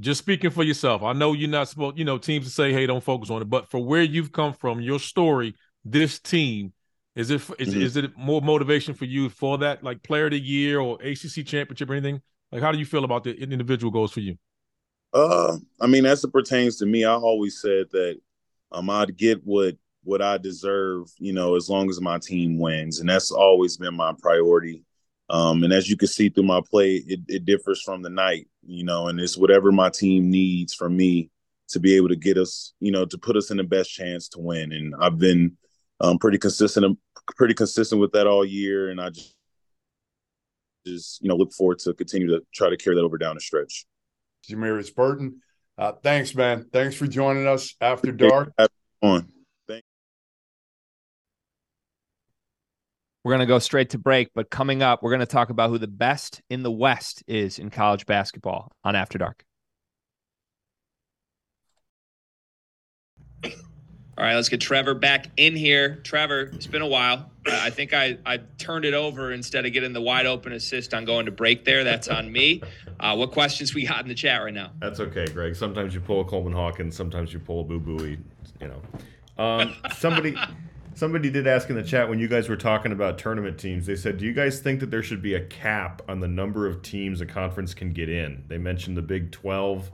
[0.00, 2.86] Just speaking for yourself, I know you're not supposed, you know, teams to say, "Hey,
[2.86, 6.72] don't focus on it," but for where you've come from, your story, this team,
[7.14, 7.82] is it is, mm-hmm.
[7.82, 11.46] is it more motivation for you for that, like Player of the Year or ACC
[11.46, 12.20] championship or anything?
[12.50, 14.36] Like, how do you feel about the individual goals for you?
[15.12, 18.18] Uh, I mean, as it pertains to me, I always said that
[18.72, 23.00] um, I'd get what what I deserve, you know, as long as my team wins,
[23.00, 24.84] and that's always been my priority.
[25.30, 28.46] Um, and as you can see through my play, it, it differs from the night,
[28.62, 31.30] you know, and it's whatever my team needs from me
[31.68, 34.28] to be able to get us, you know, to put us in the best chance
[34.28, 34.72] to win.
[34.72, 35.56] And I've been
[36.00, 36.98] um, pretty consistent,
[37.36, 38.90] pretty consistent with that all year.
[38.90, 39.34] And I just,
[40.86, 43.40] just, you know, look forward to continue to try to carry that over down the
[43.40, 43.86] stretch.
[44.46, 45.40] Jamarius Burton,
[45.78, 46.66] uh, thanks, man.
[46.70, 48.52] Thanks for joining us after dark.
[49.02, 49.33] On.
[53.24, 55.70] We're going to go straight to break, but coming up, we're going to talk about
[55.70, 59.44] who the best in the West is in college basketball on After Dark.
[64.16, 65.96] All right, let's get Trevor back in here.
[66.04, 67.30] Trevor, it's been a while.
[67.46, 71.04] I think I, I turned it over instead of getting the wide open assist on
[71.06, 71.82] going to break there.
[71.82, 72.62] That's on me.
[73.00, 74.70] Uh, what questions we got in the chat right now?
[74.80, 75.56] That's okay, Greg.
[75.56, 78.18] Sometimes you pull a Coleman Hawkins, sometimes you pull a Boo Buie,
[78.60, 78.82] you know.
[79.42, 80.36] Um, somebody
[80.94, 83.84] Somebody did ask in the chat when you guys were talking about tournament teams.
[83.86, 86.68] They said, "Do you guys think that there should be a cap on the number
[86.68, 89.90] of teams a conference can get in?" They mentioned the Big 12,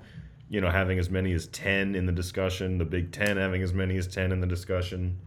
[0.50, 3.72] you know, having as many as 10 in the discussion, the Big 10 having as
[3.72, 5.18] many as 10 in the discussion.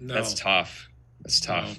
[0.00, 0.14] No.
[0.14, 0.88] That's tough.
[1.20, 1.78] That's tough.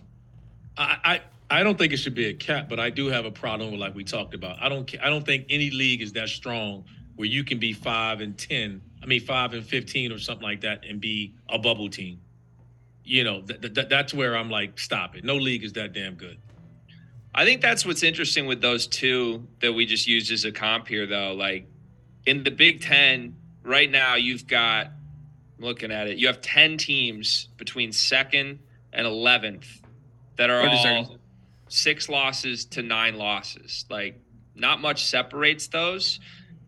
[0.78, 0.84] No.
[0.84, 3.32] I, I I don't think it should be a cap, but I do have a
[3.32, 4.62] problem with like we talked about.
[4.62, 6.86] I don't I don't think any league is that strong
[7.16, 10.62] where you can be 5 and 10 I mean, five and fifteen or something like
[10.62, 12.20] that, and be a bubble team.
[13.04, 15.24] You know, th- th- that's where I'm like, stop it.
[15.24, 16.40] No league is that damn good.
[17.36, 20.88] I think that's what's interesting with those two that we just used as a comp
[20.88, 21.34] here, though.
[21.34, 21.68] Like
[22.26, 26.78] in the Big Ten, right now, you've got, I'm looking at it, you have 10
[26.78, 28.60] teams between second
[28.92, 29.68] and 11th
[30.38, 31.18] that are all
[31.68, 33.86] six losses to nine losses.
[33.90, 34.20] Like,
[34.56, 36.20] not much separates those.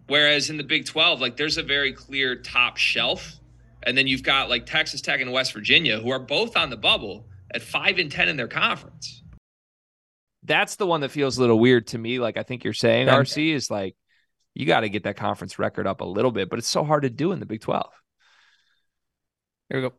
[0.08, 3.40] Whereas in the Big 12, like there's a very clear top shelf.
[3.84, 6.78] And then you've got like Texas Tech and West Virginia, who are both on the
[6.78, 9.24] bubble at five and 10 in their conference.
[10.44, 12.20] That's the one that feels a little weird to me.
[12.20, 13.96] Like I think you're saying, RC, is like
[14.54, 17.04] you got to get that conference record up a little bit, but it's so hard
[17.04, 17.86] to do in the Big 12.
[19.70, 19.94] Here we go.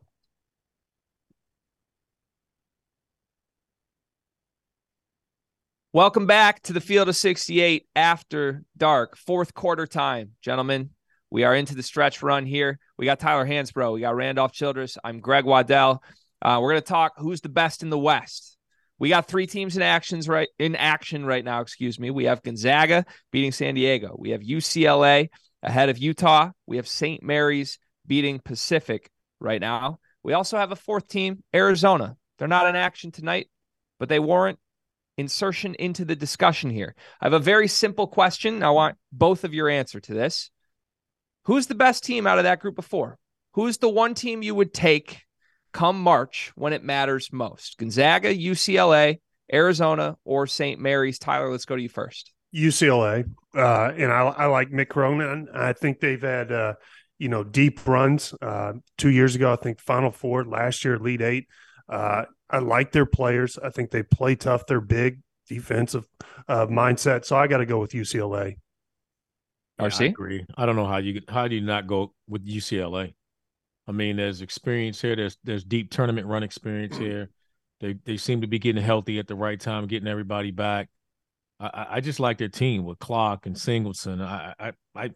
[5.91, 10.91] Welcome back to the Field of 68 after dark, fourth quarter time, gentlemen.
[11.31, 12.77] We are into the stretch run here.
[12.99, 13.95] We got Tyler Hansbrough.
[13.95, 14.99] We got Randolph Childress.
[15.03, 16.03] I'm Greg Waddell.
[16.43, 18.55] Uh, we're going to talk who's the best in the West.
[18.99, 21.61] We got three teams in actions right in action right now.
[21.61, 22.11] Excuse me.
[22.11, 24.15] We have Gonzaga beating San Diego.
[24.15, 25.29] We have UCLA
[25.63, 26.51] ahead of Utah.
[26.67, 27.23] We have St.
[27.23, 29.09] Mary's beating Pacific
[29.39, 29.97] right now.
[30.21, 32.15] We also have a fourth team, Arizona.
[32.37, 33.49] They're not in action tonight,
[33.97, 34.59] but they warrant
[35.19, 36.95] insertion into the discussion here.
[37.21, 38.63] I have a very simple question.
[38.63, 40.49] I want both of your answer to this.
[41.45, 43.17] Who's the best team out of that group of four?
[43.53, 45.23] Who's the one team you would take
[45.73, 47.77] come March when it matters most?
[47.77, 49.19] Gonzaga, UCLA,
[49.51, 50.79] Arizona, or St.
[50.79, 51.19] Mary's?
[51.19, 52.31] Tyler, let's go to you first.
[52.55, 55.47] UCLA, uh, and I, I, like Mick Cronin.
[55.53, 56.73] I think they've had uh,
[57.17, 58.33] you know deep runs.
[58.41, 60.45] Uh, two years ago, I think Final Four.
[60.45, 61.47] Last year, Elite Eight.
[61.89, 63.57] Uh, I like their players.
[63.57, 64.65] I think they play tough.
[64.65, 66.07] They're big defensive
[66.47, 67.25] uh, mindset.
[67.25, 68.57] So I got to go with UCLA.
[69.79, 70.45] RC, I agree.
[70.57, 73.13] I don't know how you how do you not go with UCLA.
[73.87, 75.15] I mean, there's experience here.
[75.15, 77.29] There's there's deep tournament run experience here.
[77.79, 80.89] They they seem to be getting healthy at the right time, getting everybody back.
[81.59, 84.21] I, I just like their team with Clark and Singleton.
[84.21, 85.11] I I, I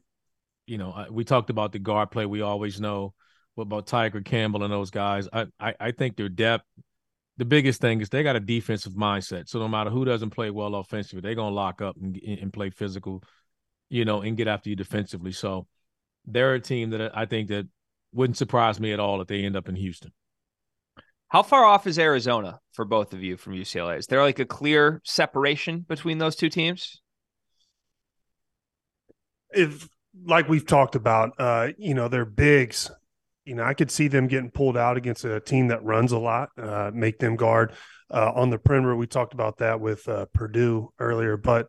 [0.65, 2.25] you know, I, we talked about the guard play.
[2.25, 3.13] We always know
[3.55, 5.27] what about Tiger Campbell and those guys.
[5.31, 6.65] I, I I think their depth.
[7.37, 9.49] The biggest thing is they got a defensive mindset.
[9.49, 12.69] So no matter who doesn't play well offensively, they're gonna lock up and, and play
[12.69, 13.23] physical,
[13.89, 15.31] you know, and get after you defensively.
[15.31, 15.67] So
[16.25, 17.67] they're a team that I think that
[18.13, 20.11] wouldn't surprise me at all if they end up in Houston.
[21.33, 23.97] How far off is Arizona for both of you from UCLA?
[23.97, 27.01] Is there like a clear separation between those two teams?
[29.49, 29.89] If,
[30.23, 32.91] like we've talked about, uh, you know, they're bigs.
[33.45, 36.17] You know, I could see them getting pulled out against a team that runs a
[36.17, 37.73] lot, uh, make them guard
[38.09, 38.95] uh, on the perimeter.
[38.95, 41.67] We talked about that with uh, Purdue earlier, but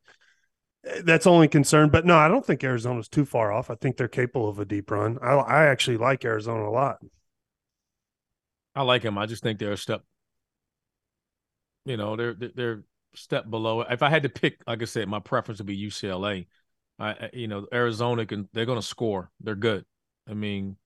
[0.85, 1.89] eh, that's only concern.
[1.89, 3.71] But no, I don't think Arizona's too far off.
[3.71, 5.19] I think they're capable of a deep run.
[5.21, 6.99] I, I actually like Arizona a lot.
[8.75, 9.19] I like him.
[9.19, 10.03] I just think they're a step.
[11.85, 13.83] You know, they're they're step below.
[13.83, 16.47] If I had to pick, like I said, my preference would be UCLA.
[16.99, 19.31] I, you know, Arizona can they're going to score.
[19.41, 19.85] They're good.
[20.29, 20.77] I mean,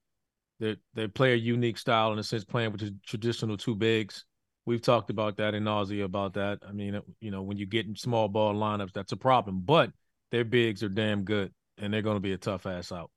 [0.59, 4.25] they they play a unique style in a sense, playing with the traditional two bigs.
[4.65, 6.59] We've talked about that in nausea about that.
[6.67, 9.61] I mean, you know, when you get in small ball lineups, that's a problem.
[9.61, 9.91] But
[10.31, 13.09] their bigs are damn good, and they're going to be a tough ass out.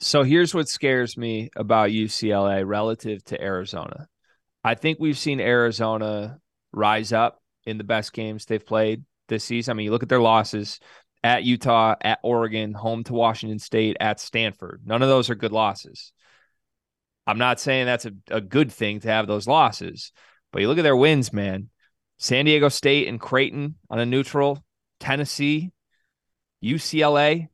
[0.00, 4.08] So here's what scares me about UCLA relative to Arizona.
[4.64, 6.38] I think we've seen Arizona
[6.72, 9.72] rise up in the best games they've played this season.
[9.72, 10.80] I mean, you look at their losses
[11.22, 14.82] at Utah, at Oregon, home to Washington State, at Stanford.
[14.84, 16.12] None of those are good losses.
[17.30, 20.12] I'm not saying that's a, a good thing to have those losses,
[20.52, 21.70] but you look at their wins, man.
[22.18, 24.62] San Diego State and Creighton on a neutral,
[24.98, 25.70] Tennessee,
[26.62, 27.48] UCLA,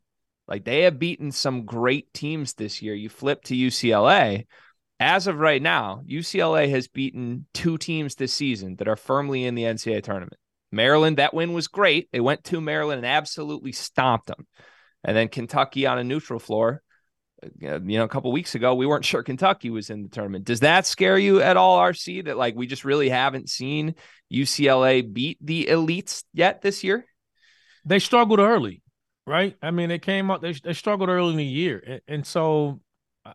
[0.48, 2.94] like they have beaten some great teams this year.
[2.94, 4.46] You flip to UCLA.
[4.98, 9.54] As of right now, UCLA has beaten two teams this season that are firmly in
[9.54, 10.40] the NCAA tournament.
[10.72, 12.08] Maryland, that win was great.
[12.12, 14.46] They went to Maryland and absolutely stomped them.
[15.04, 16.82] And then Kentucky on a neutral floor.
[17.58, 20.46] You know, a couple weeks ago, we weren't sure Kentucky was in the tournament.
[20.46, 22.24] Does that scare you at all, RC?
[22.24, 23.94] That like we just really haven't seen
[24.32, 27.04] UCLA beat the elites yet this year?
[27.84, 28.82] They struggled early
[29.26, 29.56] right?
[29.60, 31.82] I mean, they came out, they, they struggled early in the year.
[31.86, 32.80] And, and so
[33.24, 33.32] uh,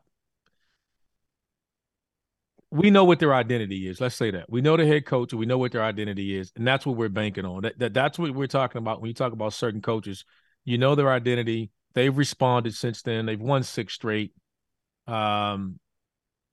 [2.72, 4.00] we know what their identity is.
[4.00, 4.50] Let's say that.
[4.50, 6.52] We know the head coach, we know what their identity is.
[6.56, 7.64] And that's what we're banking on.
[7.64, 10.26] That, that That's what we're talking about when you talk about certain coaches.
[10.64, 11.72] You know their identity.
[11.94, 13.26] They've responded since then.
[13.26, 14.34] They've won six straight.
[15.08, 15.80] Um,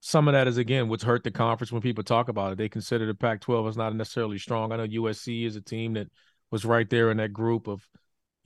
[0.00, 2.58] some of that is again what's hurt the conference when people talk about it.
[2.58, 4.72] They consider the Pac-12 as not necessarily strong.
[4.72, 6.08] I know USC is a team that
[6.50, 7.86] was right there in that group of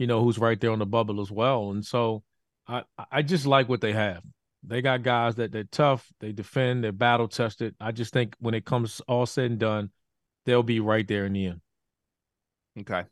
[0.03, 1.71] you know, who's right there on the bubble as well.
[1.71, 2.25] And so
[2.67, 4.23] I I just like what they have.
[4.65, 7.77] They got guys that they're tough, they defend, they're battle tested.
[7.81, 9.91] I just think when it comes all said and done,
[10.45, 11.61] they'll be right there in the end.
[12.81, 13.05] Okay.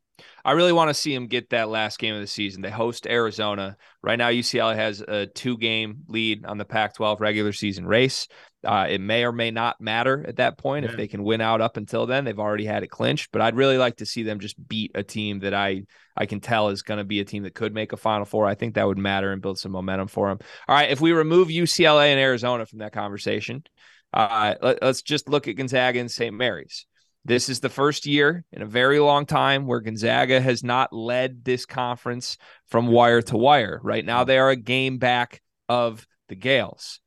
[0.45, 2.63] I really want to see them get that last game of the season.
[2.63, 3.77] They host Arizona.
[4.03, 8.29] Right now, UCLA has a two game lead on the Pac 12 regular season race.
[8.63, 10.91] Uh, it may or may not matter at that point yeah.
[10.91, 12.25] if they can win out up until then.
[12.25, 15.03] They've already had it clinched, but I'd really like to see them just beat a
[15.03, 15.85] team that I
[16.17, 18.47] I can tell is going to be a team that could make a Final Four.
[18.47, 20.39] I think that would matter and build some momentum for them.
[20.69, 23.65] All right, if we remove UCLA and Arizona from that conversation,
[24.13, 26.35] uh, let, let's just look at Gonzaga and St.
[26.35, 26.87] Mary's.
[27.25, 31.45] This is the first year in a very long time where Gonzaga has not led
[31.45, 33.79] this conference from wire to wire.
[33.83, 37.01] Right now, they are a game back of the Gaels.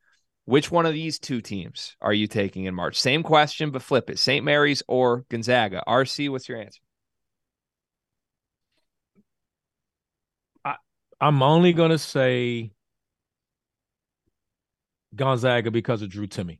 [0.44, 3.00] Which one of these two teams are you taking in March?
[3.00, 4.44] Same question, but flip it St.
[4.44, 5.82] Mary's or Gonzaga?
[5.88, 6.80] RC, what's your answer?
[10.64, 10.76] I,
[11.20, 12.72] I'm only going to say
[15.16, 16.58] Gonzaga because of Drew Timme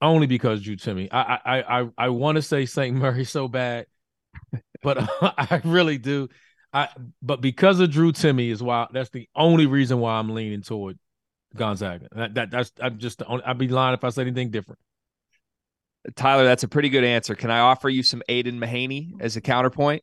[0.00, 1.08] only because Drew Timme.
[1.10, 2.96] I I I I want to say St.
[2.96, 3.86] Mary so bad,
[4.82, 6.28] but I really do.
[6.72, 6.88] I
[7.22, 10.98] but because of Drew Timme is why that's the only reason why I'm leaning toward
[11.56, 12.08] Gonzaga.
[12.12, 14.78] That, that that's I'm just I'd be lying if I said anything different.
[16.16, 17.34] Tyler, that's a pretty good answer.
[17.34, 20.02] Can I offer you some Aidan Mahaney as a counterpoint?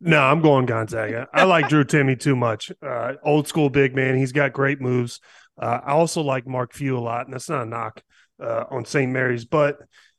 [0.00, 1.28] No, I'm going Gonzaga.
[1.32, 2.72] I like Drew Timme too much.
[2.82, 4.16] Uh, old school big man.
[4.16, 5.20] He's got great moves.
[5.60, 8.02] Uh, I also like Mark Few a lot, and that's not a knock
[8.40, 9.10] uh, on St.
[9.10, 9.78] Mary's, but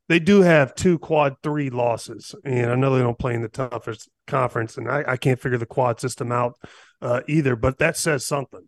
[0.09, 3.47] they do have two quad three losses, and I know they don't play in the
[3.47, 6.55] toughest conference, and I, I can't figure the quad system out
[7.01, 7.55] uh, either.
[7.55, 8.67] But that says something.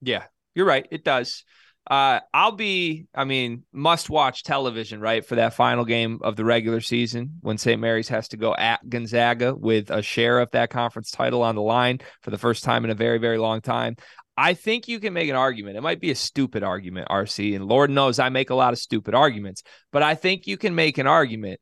[0.00, 0.24] Yeah,
[0.54, 0.86] you're right.
[0.90, 1.44] It does.
[1.90, 6.44] uh, I'll be, I mean, must watch television, right, for that final game of the
[6.44, 7.80] regular season when St.
[7.80, 11.62] Mary's has to go at Gonzaga with a share of that conference title on the
[11.62, 13.96] line for the first time in a very, very long time.
[14.36, 15.76] I think you can make an argument.
[15.76, 18.78] It might be a stupid argument, RC, and Lord knows I make a lot of
[18.78, 19.62] stupid arguments,
[19.92, 21.60] but I think you can make an argument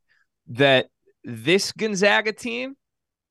[0.49, 0.87] that
[1.25, 2.75] this Gonzaga team,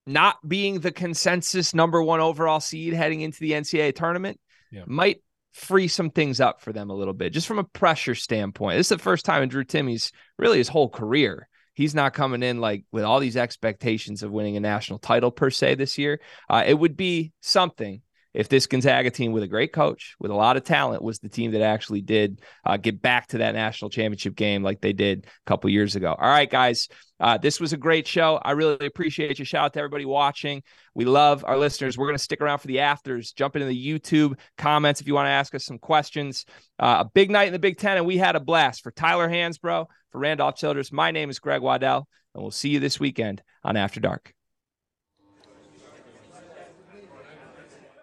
[0.06, 4.40] not being the consensus number one overall seed heading into the NCAA tournament,
[4.72, 4.84] yeah.
[4.86, 5.22] might
[5.54, 8.78] free some things up for them a little bit, just from a pressure standpoint.
[8.78, 11.48] This is the first time in Drew Timme's really his whole career.
[11.74, 15.50] He's not coming in like with all these expectations of winning a national title per
[15.50, 16.20] se this year.
[16.50, 18.02] Uh, it would be something
[18.38, 21.28] if this Gonzaga team with a great coach, with a lot of talent, was the
[21.28, 25.26] team that actually did uh, get back to that national championship game like they did
[25.26, 26.16] a couple years ago.
[26.16, 26.88] All right, guys,
[27.20, 28.40] uh, this was a great show.
[28.44, 29.46] I really appreciate you.
[29.46, 30.62] Shout out to everybody watching.
[30.94, 31.98] We love our listeners.
[31.98, 33.32] We're going to stick around for the afters.
[33.32, 36.46] Jump into the YouTube comments if you want to ask us some questions.
[36.78, 38.84] Uh, a big night in the Big Ten, and we had a blast.
[38.84, 42.80] For Tyler Hansbrough, for Randolph Childress, my name is Greg Waddell, and we'll see you
[42.80, 44.32] this weekend on After Dark.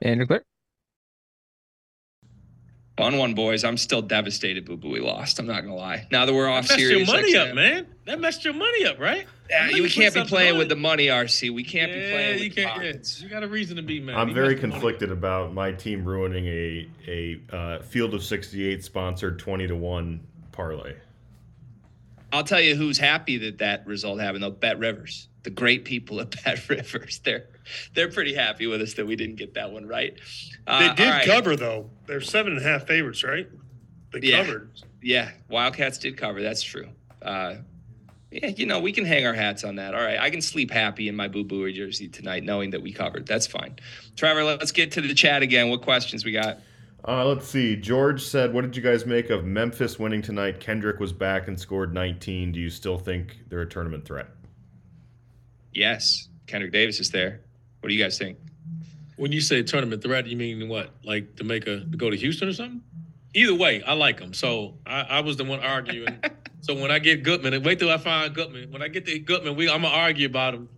[0.04, 0.44] Andrew Clear.
[2.96, 3.64] One one boys.
[3.64, 4.66] I'm still devastated.
[4.66, 5.40] Boo boo, we lost.
[5.40, 6.06] I'm not gonna lie.
[6.12, 7.86] Now that we're off that messed Sirius, your money up, man.
[8.04, 9.26] That messed your money up, right?
[9.50, 11.52] Yeah, you, we can't be playing with the money, RC.
[11.52, 12.42] We can't yeah, be playing.
[12.44, 12.82] You can't.
[12.84, 14.16] Yeah, you got a reason to be mad.
[14.16, 19.66] I'm very conflicted about my team ruining a a uh, Field of 68 sponsored 20
[19.66, 20.20] to one
[20.52, 20.94] parlay.
[22.32, 24.50] I'll tell you who's happy that that result happened though.
[24.50, 27.20] Bet Rivers, the great people at Bet Rivers.
[27.24, 27.48] They're
[27.94, 30.18] they're pretty happy with us that we didn't get that one right.
[30.66, 31.26] Uh, they did right.
[31.26, 31.90] cover though.
[32.06, 33.48] They're seven and a half favorites, right?
[34.12, 34.44] They yeah.
[34.44, 34.70] covered.
[35.02, 36.42] Yeah, Wildcats did cover.
[36.42, 36.88] That's true.
[37.20, 37.56] Uh,
[38.34, 39.94] yeah, you know, we can hang our hats on that.
[39.94, 40.18] All right.
[40.18, 43.26] I can sleep happy in my boo boo jersey tonight knowing that we covered.
[43.26, 43.76] That's fine.
[44.16, 45.70] Trevor, let's get to the chat again.
[45.70, 46.58] What questions we got?
[47.06, 47.76] Uh, let's see.
[47.76, 50.58] George said, What did you guys make of Memphis winning tonight?
[50.58, 52.50] Kendrick was back and scored 19.
[52.50, 54.26] Do you still think they're a tournament threat?
[55.72, 56.28] Yes.
[56.48, 57.43] Kendrick Davis is there.
[57.84, 58.38] What do you guys think?
[59.16, 60.94] When you say tournament threat, you mean what?
[61.04, 62.80] Like to make a to go to Houston or something?
[63.34, 64.32] Either way, I like them.
[64.32, 66.18] So I, I was the one arguing.
[66.62, 68.72] so when I get Goodman, wait till I find Goodman.
[68.72, 70.70] When I get to Goodman, we I'm gonna argue about him.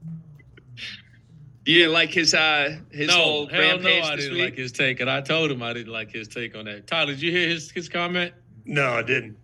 [1.65, 4.45] You didn't like his uh his no, whole hell rampage no, I this didn't week?
[4.47, 6.89] like his take, and I told him I didn't like his take on that.
[6.89, 8.35] Tyler, did you hear his his comment?
[8.65, 9.37] No, I didn't.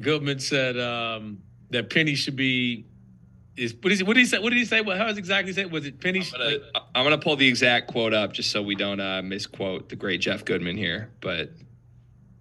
[0.00, 2.86] Goodman said um, that Penny should be.
[3.56, 4.38] Is what, is, what did he say?
[4.38, 4.80] What did he say?
[4.80, 5.66] What, how is exactly say?
[5.66, 6.20] Was it Penny?
[6.20, 6.58] I'm gonna,
[6.94, 10.22] I'm gonna pull the exact quote up just so we don't uh, misquote the great
[10.22, 11.50] Jeff Goodman here, but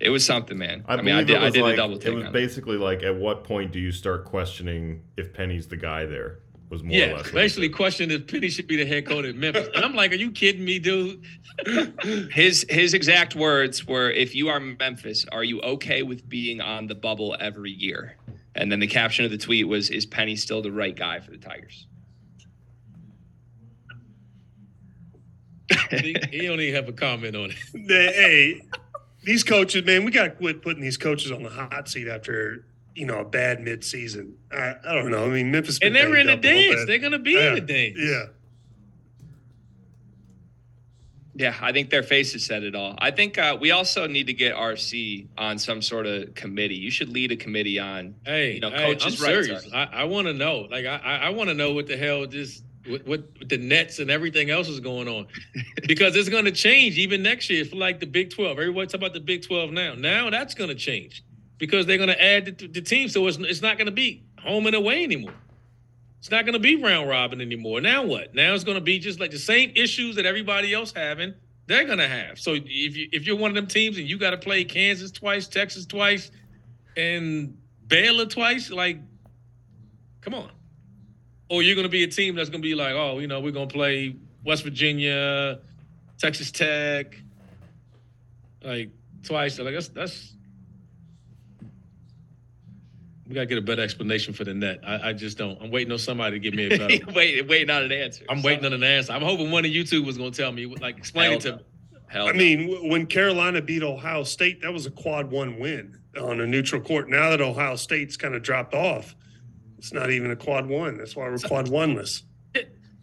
[0.01, 0.83] it was something, man.
[0.87, 2.13] I, mean, I did, it I did like, a double take.
[2.13, 5.77] It was on basically like, at what point do you start questioning if Penny's the
[5.77, 6.39] guy there?
[6.69, 7.31] Was more or yeah, less.
[7.31, 10.15] basically questioned if Penny should be the head coach at Memphis, and I'm like, are
[10.15, 11.21] you kidding me, dude?
[12.31, 16.87] His his exact words were, "If you are Memphis, are you okay with being on
[16.87, 18.15] the bubble every year?"
[18.55, 21.31] And then the caption of the tweet was, "Is Penny still the right guy for
[21.31, 21.87] the Tigers?"
[25.89, 27.55] he, he don't even have a comment on it.
[27.87, 28.61] They- hey,
[29.23, 32.65] these coaches, man, we got to quit putting these coaches on the hot seat after
[32.95, 34.33] you know a bad midseason.
[34.51, 35.25] I, I don't know.
[35.25, 36.75] I mean, Memphis, And they're in the a dance.
[36.75, 36.87] bit.
[36.87, 37.97] They're gonna be in Yeah, the dance.
[37.97, 38.25] Yeah.
[41.33, 42.95] Yeah, I think their faces said it all.
[42.97, 46.75] I think uh, we also need to get RC on some sort of committee.
[46.75, 49.69] You should lead a committee on, Hey, you know, hey, coaches' I'm serious.
[49.73, 50.67] I, I want to know.
[50.69, 53.99] Like, I, I, I want to know what the hell this, what, what the Nets
[53.99, 55.27] and everything else is going on,
[55.87, 58.59] because it's going to change even next year for like the Big Twelve.
[58.59, 59.93] Everybody talk about the Big Twelve now.
[59.93, 61.23] Now that's going to change
[61.57, 64.23] because they're going to add the, the team, so it's it's not going to be
[64.39, 65.33] home and away anymore.
[66.21, 67.81] It's not going to be round robin anymore.
[67.81, 68.35] Now what?
[68.35, 71.33] Now it's going to be just like the same issues that everybody else having.
[71.65, 72.37] They're going to have.
[72.37, 75.09] So if you if you're one of them teams and you got to play Kansas
[75.09, 76.29] twice, Texas twice,
[76.95, 77.57] and
[77.87, 78.99] Baylor twice, like,
[80.21, 80.51] come on.
[81.49, 83.39] Or you're going to be a team that's going to be like, oh, you know,
[83.39, 84.15] we're going to play
[84.45, 85.59] West Virginia,
[86.19, 87.19] Texas Tech,
[88.63, 88.91] like
[89.23, 89.57] twice.
[89.57, 90.35] Like that's that's.
[93.31, 94.81] We gotta get a better explanation for the net.
[94.85, 95.57] I, I just don't.
[95.61, 97.11] I'm waiting on somebody to give me a better.
[97.15, 98.25] wait, waiting on an answer.
[98.27, 99.13] I'm waiting on an answer.
[99.13, 101.63] I'm hoping one of you two was gonna tell me, like, explain it to me.
[102.07, 102.37] Hell I no.
[102.37, 106.45] mean, w- when Carolina beat Ohio State, that was a quad one win on a
[106.45, 107.09] neutral court.
[107.09, 109.15] Now that Ohio State's kind of dropped off,
[109.77, 110.97] it's not even a quad one.
[110.97, 112.23] That's why we're quad oneless.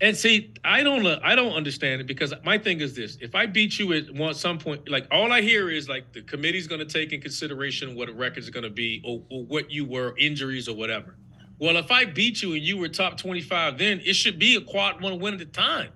[0.00, 3.34] And see, I don't, uh, I don't understand it because my thing is this: if
[3.34, 6.68] I beat you at one some point, like all I hear is like the committee's
[6.68, 9.84] going to take in consideration what a record's going to be or, or what you
[9.84, 11.16] were, injuries or whatever.
[11.58, 14.60] Well, if I beat you and you were top twenty-five, then it should be a
[14.60, 15.90] quad one win at a time.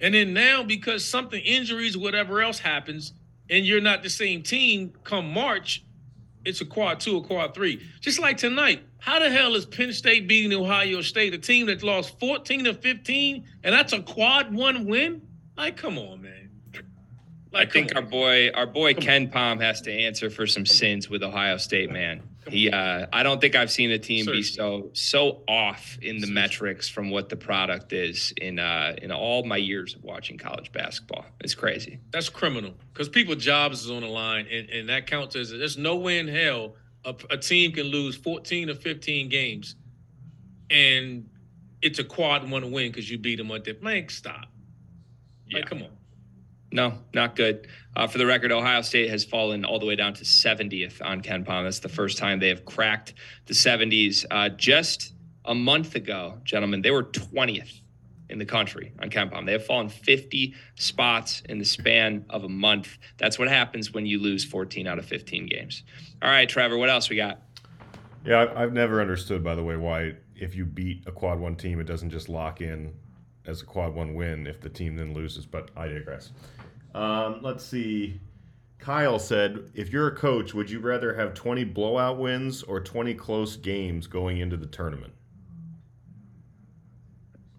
[0.00, 3.14] And then now, because something injuries, whatever else happens,
[3.48, 5.82] and you're not the same team come March,
[6.44, 7.86] it's a quad two a quad three.
[8.00, 11.82] Just like tonight, how the hell is Penn State beating Ohio State, a team that
[11.82, 15.22] lost 14 to 15, and that's a quad one win?
[15.56, 16.50] Like, come on, man.
[17.52, 21.22] Like, I think our boy, our boy KenPom, has to answer for some sins with
[21.22, 22.22] Ohio State, man.
[22.48, 24.50] He, uh, I don't think I've seen a team Seriously.
[24.50, 26.32] be so so off in the Seriously.
[26.32, 30.72] metrics from what the product is in uh, in all my years of watching college
[30.72, 31.26] basketball.
[31.40, 32.00] It's crazy.
[32.10, 35.76] That's criminal because people jobs is on the line, and, and that counts as there's
[35.76, 39.76] no way in hell a, a team can lose 14 or 15 games,
[40.70, 41.28] and
[41.82, 44.10] it's a quad one win because you beat them at the blank.
[44.10, 44.46] Stop.
[45.46, 45.58] Yeah.
[45.58, 45.90] Like, come on.
[46.72, 47.66] No, not good.
[47.96, 51.22] Uh, for the record, Ohio State has fallen all the way down to 70th on
[51.22, 51.64] KenPom.
[51.64, 53.14] That's the first time they have cracked
[53.46, 54.24] the 70s.
[54.30, 55.12] Uh, just
[55.44, 57.80] a month ago, gentlemen, they were 20th
[58.28, 59.44] in the country on KenPom.
[59.44, 62.96] They have fallen 50 spots in the span of a month.
[63.18, 65.82] That's what happens when you lose 14 out of 15 games.
[66.22, 67.42] All right, Trevor, what else we got?
[68.24, 71.80] Yeah, I've never understood, by the way, why if you beat a quad one team,
[71.80, 72.92] it doesn't just lock in
[73.46, 76.30] as a quad one win if the team then loses, but I digress.
[76.94, 78.20] Um, let's see.
[78.78, 83.14] Kyle said, if you're a coach, would you rather have 20 blowout wins or 20
[83.14, 85.12] close games going into the tournament?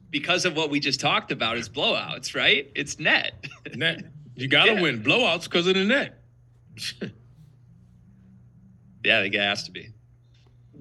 [0.10, 2.70] Because of what we just talked about is blowouts, right?
[2.76, 3.46] It's net.
[3.76, 4.04] net.
[4.36, 4.82] You got to yeah.
[4.82, 6.22] win blowouts because of the net.
[9.06, 9.90] yeah, I think it has to be.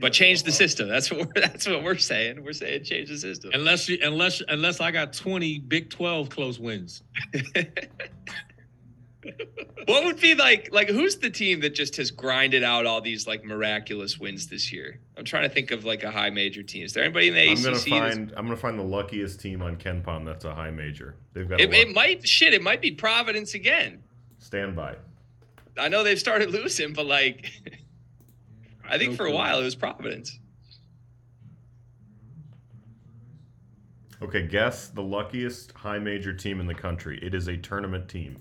[0.01, 0.89] But change the system.
[0.89, 2.43] That's what we're, that's what we're saying.
[2.43, 3.51] We're saying change the system.
[3.53, 7.03] Unless you unless unless I got 20 Big 12 close wins.
[9.85, 13.27] what would be like like who's the team that just has grinded out all these
[13.27, 14.99] like miraculous wins this year?
[15.19, 16.85] I'm trying to think of like a high major team.
[16.85, 17.91] Is there anybody in the I'm ACC?
[17.91, 21.17] Gonna find, I'm gonna find the luckiest team on KenPom that's a high major.
[21.35, 22.55] They've got it, it might shit.
[22.55, 24.03] It might be Providence again.
[24.39, 24.97] Stand by.
[25.79, 27.51] I know they've started losing, but like
[28.91, 30.39] I think for a while it was Providence.
[34.23, 37.19] Okay, guess the luckiest high major team in the country.
[37.23, 38.37] It is a tournament team.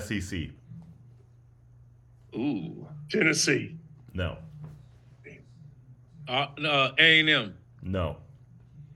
[0.00, 0.48] SEC.
[2.34, 2.88] Ooh.
[3.10, 3.76] Tennessee.
[4.14, 4.38] No.
[6.26, 7.54] Uh, uh, A&M.
[7.82, 8.16] No.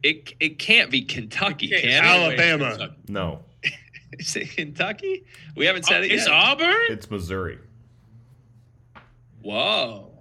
[0.03, 2.95] It it can't be Kentucky, it can Alabama.
[3.09, 3.43] No.
[4.19, 5.25] Is it Kentucky?
[5.57, 6.29] We haven't said uh, it it's.
[6.29, 6.87] Auburn?
[6.89, 7.59] It's Missouri.
[9.43, 10.13] Whoa.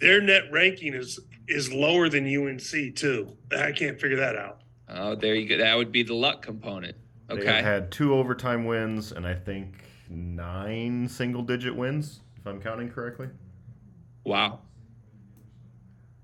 [0.00, 3.36] Their net ranking is is lower than UNC too.
[3.56, 4.60] I can't figure that out.
[4.88, 5.58] Oh, there you go.
[5.58, 6.96] That would be the luck component.
[7.30, 7.44] Okay.
[7.44, 12.90] They had two overtime wins and I think nine single digit wins, if I'm counting
[12.90, 13.28] correctly.
[14.24, 14.60] Wow.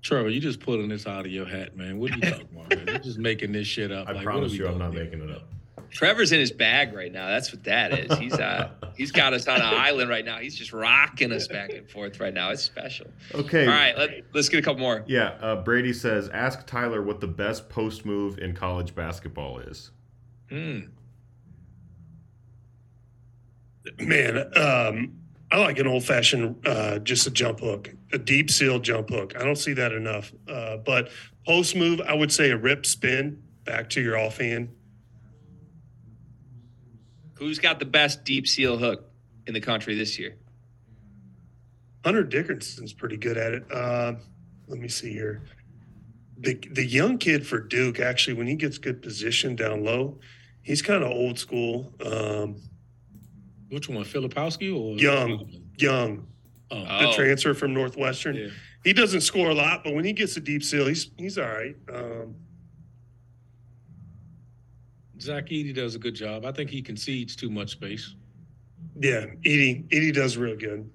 [0.02, 1.98] Trevor, you just pulling this out of your hat, man.
[1.98, 2.70] What are you talking about?
[2.70, 2.86] Man?
[2.86, 4.08] You're just making this shit up.
[4.08, 5.04] I like, promise you, I'm not here?
[5.04, 5.48] making it up.
[5.90, 7.28] Trevor's in his bag right now.
[7.28, 8.18] That's what that is.
[8.18, 10.38] He's uh he's got us on an island right now.
[10.38, 12.50] He's just rocking us back and forth right now.
[12.50, 13.06] It's special.
[13.34, 13.66] Okay.
[13.66, 15.04] All right, let, us get a couple more.
[15.06, 19.90] Yeah, uh, Brady says, ask Tyler what the best post move in college basketball is.
[20.48, 20.80] Hmm.
[23.98, 25.18] Man, um,
[25.50, 29.34] I like an old fashioned, uh, just a jump hook, a deep seal jump hook.
[29.38, 30.32] I don't see that enough.
[30.46, 31.10] Uh, but
[31.46, 34.68] post move, I would say a rip spin back to your offhand
[37.38, 39.04] Who's got the best deep seal hook
[39.46, 40.36] in the country this year?
[42.04, 43.72] Hunter Dickinson's pretty good at it.
[43.72, 44.14] Uh,
[44.66, 45.42] let me see here.
[46.38, 50.18] The the young kid for Duke actually, when he gets good position down low,
[50.62, 51.92] he's kind of old school.
[52.04, 52.60] Um,
[53.70, 55.50] Which one, Filipowski or Young?
[55.76, 56.26] Young,
[56.70, 57.06] oh.
[57.06, 58.36] the transfer from Northwestern.
[58.36, 58.48] Yeah.
[58.84, 61.48] He doesn't score a lot, but when he gets a deep seal, he's he's all
[61.48, 61.76] right.
[61.92, 62.36] Um,
[65.20, 66.44] Zach Edey does a good job.
[66.44, 68.14] I think he concedes too much space.
[68.98, 70.88] Yeah, Edey Edey does real good.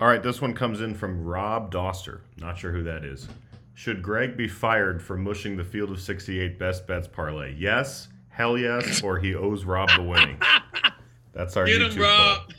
[0.00, 2.20] All right, this one comes in from Rob Dauster.
[2.38, 3.28] Not sure who that is.
[3.74, 7.54] Should Greg be fired for mushing the field of 68 best bets parlay?
[7.58, 10.40] Yes, hell yes, or he owes Rob the winning.
[11.32, 12.52] That's our Get YouTube him, Rob.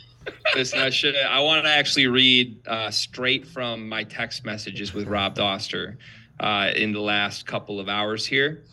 [0.55, 1.15] Listen, I should.
[1.15, 5.97] I want to actually read uh, straight from my text messages with Rob Dauster
[6.41, 8.63] uh, in the last couple of hours here.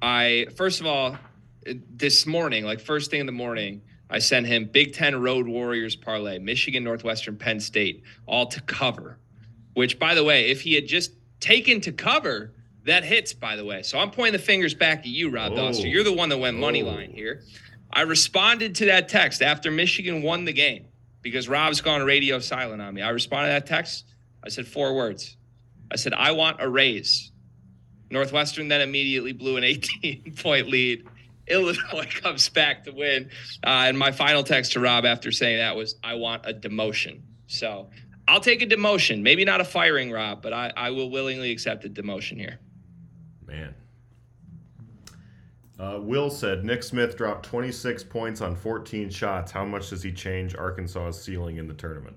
[0.00, 1.16] I first of all,
[1.64, 5.96] this morning, like first thing in the morning, I sent him Big Ten Road Warriors
[5.96, 9.18] parlay, Michigan, Northwestern, Penn State, all to cover.
[9.74, 12.52] Which, by the way, if he had just taken to cover,
[12.84, 13.32] that hits.
[13.32, 15.70] By the way, so I'm pointing the fingers back at you, Rob oh.
[15.72, 16.86] You're the one that went money oh.
[16.86, 17.42] line here.
[17.90, 20.86] I responded to that text after Michigan won the game
[21.22, 23.00] because Rob's gone radio silent on me.
[23.00, 24.04] I responded to that text.
[24.44, 25.36] I said four words
[25.90, 27.32] I said, I want a raise.
[28.10, 31.06] Northwestern then immediately blew an 18 point lead.
[31.48, 33.30] Illinois comes back to win.
[33.64, 37.20] Uh, and my final text to Rob after saying that was, I want a demotion.
[37.46, 37.90] So
[38.28, 39.22] I'll take a demotion.
[39.22, 42.58] Maybe not a firing, Rob, but I, I will willingly accept a demotion here.
[43.46, 43.74] Man.
[45.78, 49.52] Uh, Will said Nick Smith dropped 26 points on 14 shots.
[49.52, 52.16] How much does he change Arkansas's ceiling in the tournament?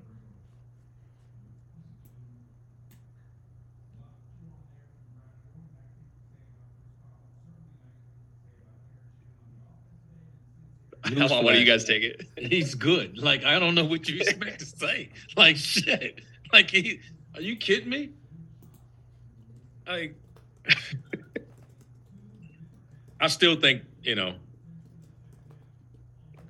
[11.16, 12.28] What do you guys take it?
[12.38, 13.18] He's good.
[13.18, 15.10] Like I don't know what you expect to say.
[15.36, 16.22] Like shit.
[16.52, 17.00] Like he,
[17.36, 18.10] are you kidding me?
[19.88, 20.16] Like,
[23.20, 24.36] I still think you know.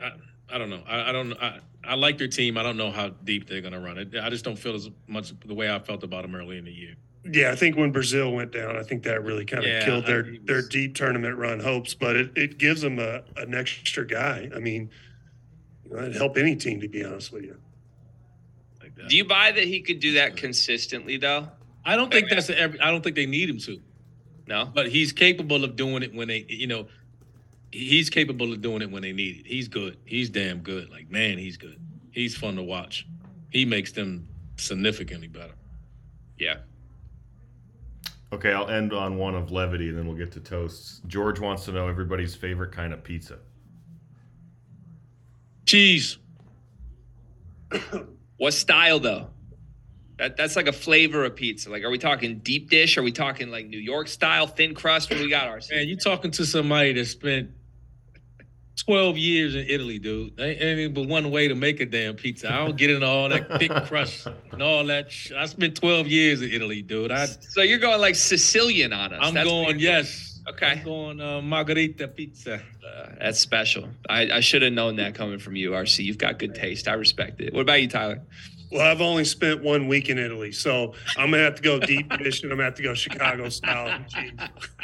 [0.01, 0.11] I
[0.49, 0.83] I don't know.
[0.87, 1.33] I, I don't.
[1.33, 2.57] I I like their team.
[2.57, 4.15] I don't know how deep they're gonna run it.
[4.21, 6.71] I just don't feel as much the way I felt about them early in the
[6.71, 6.95] year.
[7.25, 10.05] Yeah, I think when Brazile went down, I think that really kind of Yeah, killed
[10.05, 11.93] their I- it their deep tournament run hopes.
[11.93, 14.49] But it, it gives them a an extra guy.
[14.55, 14.89] I mean,
[15.85, 17.57] you know, it'd help any team to be honest with you.
[19.07, 21.47] Do you buy that he could do that consistently, though?
[21.85, 22.79] I don't think that's a, every.
[22.81, 23.79] I don't think they need him to.
[24.47, 26.87] No, but he's capable of doing it when they, you know,
[27.71, 29.45] he's capable of doing it when they need it.
[29.47, 29.97] He's good.
[30.05, 30.89] He's damn good.
[30.89, 31.79] Like man, he's good.
[32.11, 33.07] He's fun to watch.
[33.51, 34.27] He makes them
[34.57, 35.53] significantly better.
[36.37, 36.57] Yeah.
[38.31, 41.01] Okay, I'll end on one of levity and then we'll get to toasts.
[41.07, 43.39] George wants to know everybody's favorite kind of pizza.
[45.65, 46.17] Cheese.
[48.37, 49.27] What style though?
[50.17, 51.69] That that's like a flavor of pizza.
[51.69, 52.97] Like, are we talking deep dish?
[52.97, 55.09] Are we talking like New York style thin crust?
[55.09, 55.69] What do we got, ours?
[55.69, 57.51] Man, you talking to somebody that spent
[58.83, 60.39] 12 years in Italy, dude.
[60.39, 62.51] Ain't ain't but one way to make a damn pizza.
[62.51, 65.11] I don't get into all that thick crust and all that.
[65.11, 67.11] Sh- I spent 12 years in Italy, dude.
[67.11, 69.19] I, So you're going like Sicilian on us.
[69.21, 70.41] I'm That's going, yes.
[70.49, 70.67] Okay.
[70.67, 72.55] I'm going uh, margherita pizza.
[72.55, 73.87] Uh, that's special.
[74.09, 76.03] I, I should have known that coming from you, RC.
[76.03, 76.87] You've got good taste.
[76.87, 77.53] I respect it.
[77.53, 78.21] What about you, Tyler?
[78.71, 82.07] Well, I've only spent one week in Italy, so I'm gonna have to go deep
[82.19, 84.03] dish and I'm gonna have to go Chicago style.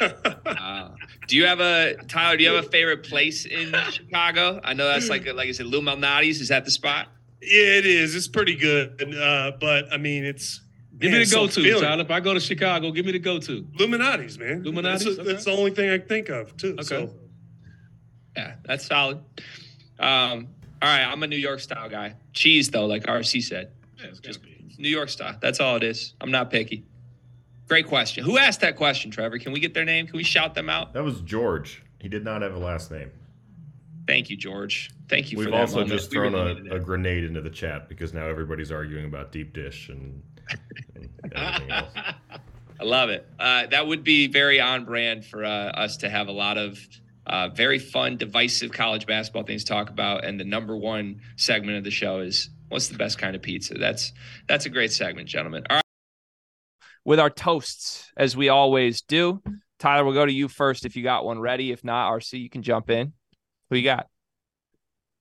[0.00, 0.90] Uh,
[1.28, 2.36] do you have a Tyler?
[2.36, 4.60] Do you have a favorite place in Chicago?
[4.64, 6.40] I know that's like like I said, Lou Malnati's.
[6.40, 7.08] Is that the spot?
[7.40, 8.14] Yeah, it is.
[8.14, 10.60] It's pretty good, uh, but I mean, it's
[10.98, 11.80] Give man, me the go-to.
[11.80, 12.02] Tyler.
[12.02, 13.66] If I go to Chicago, give me the go-to.
[13.78, 14.62] Illuminati's, man.
[14.64, 15.04] Illuminati's?
[15.04, 15.32] That's, Okay.
[15.32, 16.76] that's the only thing I can think of too.
[16.82, 17.10] So
[18.36, 19.18] Yeah, that's solid.
[19.98, 20.48] Um,
[20.80, 22.14] all right, I'm a New York style guy.
[22.32, 23.72] Cheese though, like RC said,
[24.22, 24.40] just
[24.78, 25.36] New York style.
[25.40, 26.14] That's all it is.
[26.20, 26.84] I'm not picky.
[27.68, 28.24] Great question.
[28.24, 29.38] Who asked that question, Trevor?
[29.38, 30.06] Can we get their name?
[30.06, 30.92] Can we shout them out?
[30.92, 31.82] That was George.
[32.00, 33.10] He did not have a last name.
[34.06, 34.90] Thank you, George.
[35.08, 35.90] Thank you We've for also moment.
[35.90, 39.52] just thrown really a, a grenade into the chat because now everybody's arguing about deep
[39.52, 40.22] dish and,
[40.94, 41.92] and everything else.
[42.78, 43.26] I love it.
[43.38, 46.78] Uh, that would be very on brand for uh, us to have a lot of
[47.26, 50.24] uh, very fun, divisive college basketball things to talk about.
[50.24, 53.74] And the number one segment of the show is what's the best kind of pizza?
[53.74, 54.12] That's
[54.48, 55.64] that's a great segment, gentlemen.
[55.70, 55.84] All right.
[57.04, 59.42] with our toasts, as we always do.
[59.78, 61.70] Tyler, we'll go to you first if you got one ready.
[61.70, 63.12] If not, RC, you can jump in.
[63.68, 64.06] Who you got?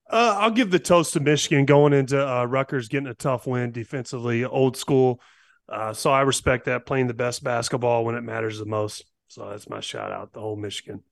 [0.10, 3.72] Uh, I'll give the toast to Michigan going into uh, Rutgers, getting a tough win
[3.72, 5.20] defensively, old school.
[5.68, 9.04] Uh, so I respect that playing the best basketball when it matters the most.
[9.28, 11.04] So that's my shout out, the whole Michigan.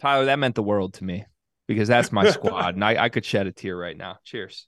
[0.00, 1.26] Tyler, that meant the world to me
[1.66, 4.16] because that's my squad, and I, I could shed a tear right now.
[4.24, 4.66] Cheers.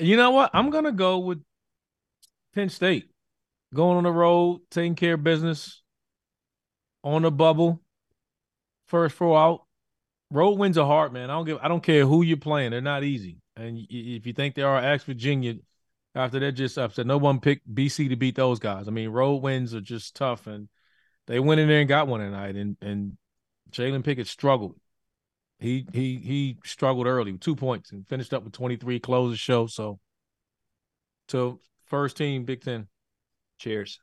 [0.00, 0.50] You know what?
[0.54, 1.42] I'm gonna go with
[2.54, 3.10] Penn State.
[3.72, 5.82] Going on the road, taking care of business
[7.04, 7.80] on the bubble.
[8.88, 9.66] First four out.
[10.32, 11.30] Road wins are hard, man.
[11.30, 11.58] I don't give.
[11.62, 12.70] I don't care who you're playing.
[12.70, 13.38] They're not easy.
[13.56, 15.54] And if you think they are, ask Virginia.
[16.12, 18.88] After they're just upset, no one picked BC to beat those guys.
[18.88, 20.68] I mean, road wins are just tough, and
[21.28, 22.56] they went in there and got one tonight.
[22.56, 23.16] And and
[23.70, 24.74] Jalen Pickett struggled.
[25.60, 29.36] He he he struggled early with two points and finished up with 23, closed the
[29.36, 29.66] show.
[29.66, 30.00] So
[31.28, 32.88] to first team Big Ten.
[33.58, 34.00] Cheers.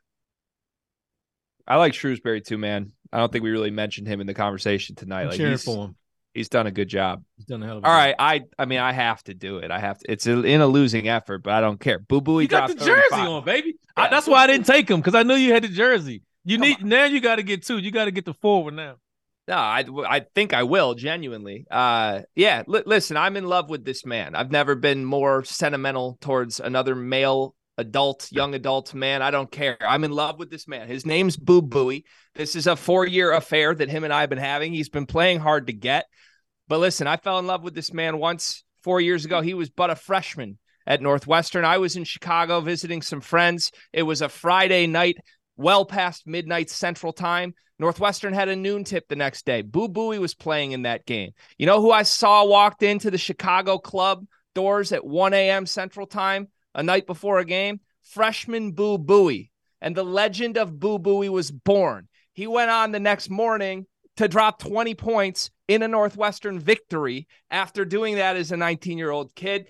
[1.67, 2.91] I like Shrewsberry too, man.
[3.11, 5.21] I don't think we really mentioned him in the conversation tonight.
[5.21, 5.95] I'm like cheering he's, for him.
[6.35, 7.23] He's done a good job.
[7.37, 9.57] He's done a hell of a All right, I I mean I have to do
[9.57, 9.71] it.
[9.71, 10.11] I have to.
[10.11, 11.97] It's a, in a losing effort, but I don't care.
[11.97, 12.39] Boo boo.
[12.39, 13.77] You got the jersey on, baby.
[13.95, 16.21] I, that's why I didn't take him because I knew you had the jersey.
[16.45, 17.05] You need now.
[17.05, 17.79] You got to get two.
[17.79, 18.97] You got to get the forward now.
[19.47, 21.65] No, I I think I will genuinely.
[21.71, 22.63] Uh, yeah.
[22.67, 24.35] Li- listen, I'm in love with this man.
[24.35, 29.21] I've never been more sentimental towards another male adult, young adult man.
[29.21, 29.77] I don't care.
[29.79, 30.87] I'm in love with this man.
[30.87, 32.03] His name's Boo Buie.
[32.35, 34.73] This is a four year affair that him and I have been having.
[34.73, 36.05] He's been playing hard to get.
[36.67, 39.41] But listen, I fell in love with this man once four years ago.
[39.41, 41.65] He was but a freshman at Northwestern.
[41.65, 43.71] I was in Chicago visiting some friends.
[43.93, 45.17] It was a Friday night,
[45.57, 47.53] well past midnight Central Time.
[47.79, 49.61] Northwestern had a noon tip the next day.
[49.61, 51.31] Boo Buie was playing in that game.
[51.57, 54.25] You know who I saw walked into the Chicago club
[54.55, 55.65] doors at 1 a.m.
[55.65, 57.79] Central Time a night before a game?
[58.01, 59.51] Freshman Boo Buie.
[59.81, 62.07] And the legend of Boo Buie was born.
[62.33, 63.85] He went on the next morning
[64.17, 69.11] to drop 20 points in a Northwestern victory after doing that as a 19 year
[69.11, 69.67] old kid.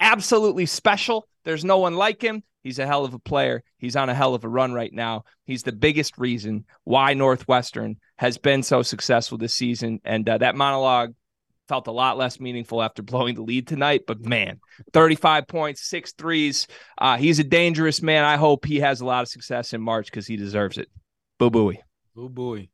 [0.00, 1.26] Absolutely special.
[1.44, 2.42] There's no one like him.
[2.66, 3.62] He's a hell of a player.
[3.78, 5.22] He's on a hell of a run right now.
[5.44, 10.00] He's the biggest reason why Northwestern has been so successful this season.
[10.04, 11.14] And uh, that monologue
[11.68, 14.02] felt a lot less meaningful after blowing the lead tonight.
[14.04, 14.58] But man,
[14.92, 16.66] 35 points, six threes.
[16.98, 18.24] Uh, he's a dangerous man.
[18.24, 20.88] I hope he has a lot of success in March because he deserves it.
[21.38, 21.78] Boo Buie.
[22.16, 22.70] Boo Buie.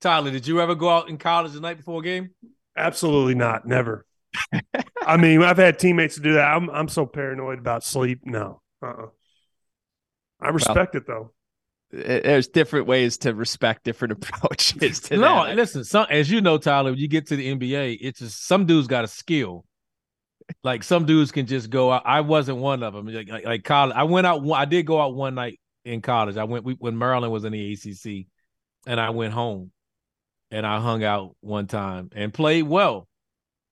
[0.00, 2.30] Tyler, did you ever go out in college the night before a game?
[2.76, 3.66] Absolutely not.
[3.66, 4.06] Never.
[5.04, 6.46] I mean, I've had teammates to do that.
[6.46, 8.20] I'm I'm so paranoid about sleep.
[8.24, 8.60] No.
[8.80, 9.06] Uh-uh.
[10.46, 11.32] I respect well, it though.
[11.90, 15.56] There's different ways to respect different approaches to no, that.
[15.56, 18.66] listen, some, as you know, Tyler, when you get to the NBA, it's just some
[18.66, 19.64] dudes got a skill.
[20.62, 22.02] Like some dudes can just go out.
[22.04, 23.06] I wasn't one of them.
[23.06, 24.48] Like, like, like college, I went out.
[24.52, 26.36] I did go out one night in college.
[26.36, 28.26] I went we, when Maryland was in the ACC,
[28.86, 29.72] and I went home
[30.52, 33.08] and I hung out one time and played well,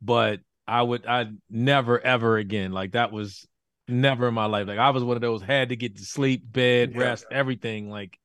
[0.03, 3.47] but I would I never ever again like that was
[3.89, 4.67] never in my life.
[4.67, 7.01] Like I was one of those had to get to sleep, bed, yeah.
[7.01, 7.91] rest, everything.
[7.91, 8.19] Like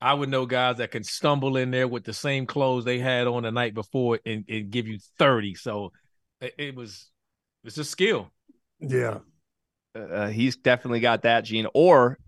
[0.00, 3.26] I would know guys that can stumble in there with the same clothes they had
[3.26, 5.54] on the night before and, and give you 30.
[5.54, 5.92] So
[6.40, 7.10] it, it was
[7.64, 8.30] it's a skill.
[8.80, 9.18] Yeah.
[9.94, 11.66] Uh, he's definitely got that gene.
[11.74, 12.18] Or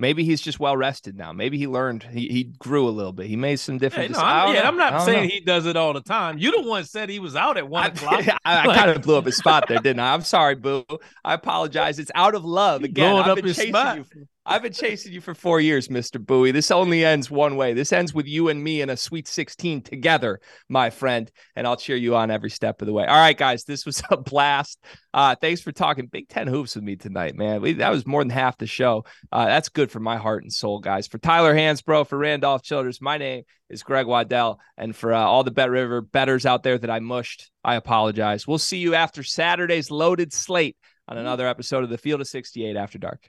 [0.00, 1.32] maybe he's just well rested now.
[1.32, 3.26] Maybe he learned he, he grew a little bit.
[3.26, 4.12] He made some different.
[4.12, 5.34] no, I'm, yeah, I'm not saying know.
[5.34, 6.38] he does it all the time.
[6.38, 8.26] You the one said he was out at one o'clock.
[8.44, 10.14] I, I kind of blew up his spot there, didn't I?
[10.14, 10.84] I'm sorry, Boo.
[11.24, 11.98] I apologize.
[11.98, 13.14] It's out of love again.
[13.14, 13.98] I've been chasing spot.
[13.98, 14.26] you.
[14.46, 16.18] I've been chasing you for four years, Mr.
[16.18, 16.50] Buie.
[16.50, 17.74] This only ends one way.
[17.74, 21.30] This ends with you and me in a sweet 16 together, my friend.
[21.56, 23.04] And I'll cheer you on every step of the way.
[23.04, 24.82] All right, guys, this was a blast.
[25.12, 27.60] Uh, thanks for talking Big Ten hoops with me tonight, man.
[27.60, 29.04] We, that was more than half the show.
[29.30, 31.06] Uh, that's good for my heart and soul, guys.
[31.06, 34.58] For Tyler Hansbrough, for Randolph Childress, my name is Greg Waddell.
[34.78, 38.48] And for uh, all the Bet River betters out there that I mushed, I apologize.
[38.48, 42.74] We'll see you after Saturday's loaded slate on another episode of the Field of 68
[42.74, 43.28] After Dark.